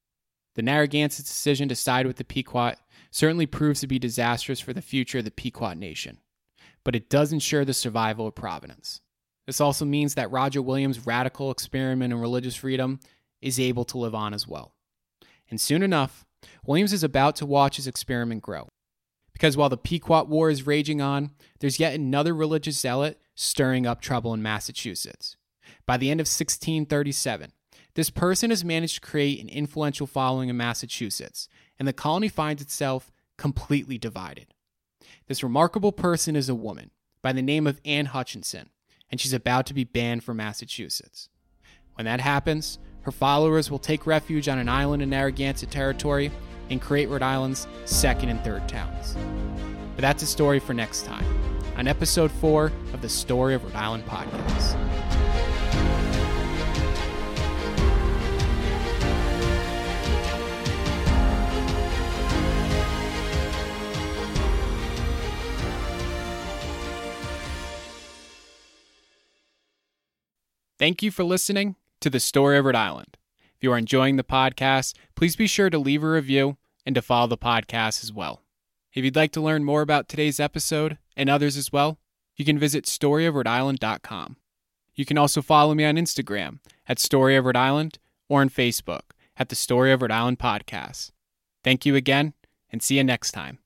The 0.56 0.62
Narragansett's 0.64 1.30
decision 1.30 1.70
to 1.70 1.76
side 1.76 2.08
with 2.08 2.18
the 2.18 2.24
Pequot 2.24 2.76
certainly 3.12 3.46
proves 3.46 3.80
to 3.82 3.88
be 3.88 4.00
disastrous 4.00 4.60
for 4.60 4.74
the 4.74 4.82
future 4.82 5.20
of 5.20 5.26
the 5.26 5.32
Pequot 5.32 5.74
Nation, 5.74 6.20
but 6.84 6.96
it 6.96 7.10
does 7.10 7.32
ensure 7.32 7.64
the 7.64 7.74
survival 7.74 8.28
of 8.28 8.36
Providence. 8.36 9.02
This 9.46 9.62
also 9.62 9.86
means 9.86 10.16
that 10.16 10.32
Roger 10.32 10.62
Williams' 10.62 11.06
radical 11.06 11.52
experiment 11.52 12.12
in 12.12 12.20
religious 12.20 12.56
freedom 12.56 13.00
is 13.42 13.60
able 13.60 13.86
to 13.86 13.98
live 13.98 14.16
on 14.16 14.34
as 14.34 14.48
well. 14.48 14.74
And 15.50 15.60
soon 15.60 15.84
enough, 15.84 16.26
Williams 16.66 16.94
is 16.94 17.04
about 17.04 17.36
to 17.38 17.46
watch 17.46 17.78
his 17.78 17.88
experiment 17.88 18.42
grow. 18.42 18.68
Because 19.34 19.56
while 19.56 19.70
the 19.70 19.78
Pequot 19.78 20.26
War 20.26 20.50
is 20.50 20.66
raging 20.66 21.00
on, 21.00 21.32
there's 21.60 21.80
yet 21.80 21.94
another 21.94 22.34
religious 22.34 22.80
zealot 22.80 23.20
stirring 23.36 23.86
up 23.86 24.02
trouble 24.02 24.34
in 24.34 24.42
Massachusetts. 24.42 25.38
By 25.86 25.98
the 25.98 26.10
end 26.10 26.20
of 26.20 26.26
1637, 26.26 27.52
this 27.94 28.10
person 28.10 28.50
has 28.50 28.66
managed 28.66 28.96
to 28.96 29.10
create 29.10 29.40
an 29.40 29.50
influential 29.50 30.08
following 30.08 30.50
in 30.50 30.58
Massachusetts, 30.58 31.48
and 31.80 31.88
the 31.88 31.94
colony 31.94 32.30
finds 32.30 32.62
itself 32.62 33.12
completely 33.38 33.98
divided. 33.98 34.54
This 35.28 35.44
remarkable 35.44 35.92
person 35.92 36.36
is 36.36 36.50
a 36.50 36.56
woman 36.56 36.92
by 37.22 37.32
the 37.32 37.42
name 37.42 37.68
of 37.68 37.82
Anne 37.86 38.08
Hutchinson, 38.08 38.70
and 39.10 39.20
she's 39.20 39.34
about 39.34 39.66
to 39.68 39.74
be 39.74 39.84
banned 39.84 40.24
from 40.24 40.38
Massachusetts. 40.38 41.30
When 41.96 42.06
that 42.06 42.22
happens, 42.22 42.80
her 43.08 43.12
followers 43.14 43.72
will 43.72 43.80
take 43.80 44.06
refuge 44.06 44.50
on 44.50 44.60
an 44.60 44.68
island 44.68 45.02
in 45.02 45.10
Narragansett 45.10 45.72
territory 45.72 46.30
and 46.70 46.82
create 46.82 47.08
Rhode 47.08 47.22
Island's 47.22 47.66
second 47.86 48.28
and 48.28 48.44
third 48.44 48.68
towns. 48.68 49.16
But 49.96 50.02
that's 50.02 50.24
a 50.24 50.26
story 50.26 50.60
for 50.60 50.74
next 50.74 51.06
time 51.06 51.24
on 51.78 51.88
episode 51.88 52.30
4 52.30 52.66
of 52.92 53.02
the 53.02 53.08
Story 53.08 53.54
of 53.56 53.64
Rhode 53.64 53.76
Island 53.76 54.06
podcast. 54.08 54.78
Thank 70.78 71.02
you 71.02 71.10
for 71.10 71.24
listening 71.24 71.78
to 72.02 72.10
the 72.10 72.20
Story 72.20 72.58
of 72.58 72.66
Rhode 72.66 72.76
Island. 72.76 73.18
If 73.56 73.64
you 73.64 73.72
are 73.72 73.78
enjoying 73.78 74.18
the 74.18 74.24
podcast, 74.24 74.94
please 75.16 75.36
be 75.36 75.48
sure 75.48 75.70
to 75.70 75.80
leave 75.80 76.04
a 76.04 76.10
review 76.10 76.58
and 76.86 76.96
to 76.96 77.02
follow 77.02 77.28
the 77.28 77.38
podcast 77.38 78.04
as 78.04 78.14
well. 78.14 78.44
If 78.94 79.04
you'd 79.04 79.16
like 79.16 79.32
to 79.34 79.42
learn 79.42 79.64
more 79.64 79.82
about 79.82 80.08
today's 80.08 80.40
episode 80.40 80.98
and 81.16 81.30
others 81.30 81.58
as 81.58 81.72
well, 81.72 82.00
you 82.36 82.46
can 82.46 82.60
visit 82.60 82.86
storyofrhodeisland.com. 82.86 84.38
You 84.96 85.06
can 85.06 85.18
also 85.18 85.42
follow 85.42 85.74
me 85.74 85.86
on 85.86 85.96
Instagram 85.96 86.60
at 86.88 87.00
Story 87.00 87.36
of 87.36 87.46
Rhode 87.46 87.56
Island 87.56 88.00
or 88.30 88.42
on 88.42 88.50
Facebook 88.50 89.12
at 89.38 89.50
the 89.50 89.56
Story 89.56 89.92
of 89.92 90.02
Rhode 90.02 90.12
Island 90.12 90.40
Podcast. 90.40 91.12
Thank 91.64 91.86
you 91.86 91.96
again, 91.96 92.34
and 92.72 92.82
see 92.82 92.98
you 92.98 93.04
next 93.04 93.32
time 93.32 93.60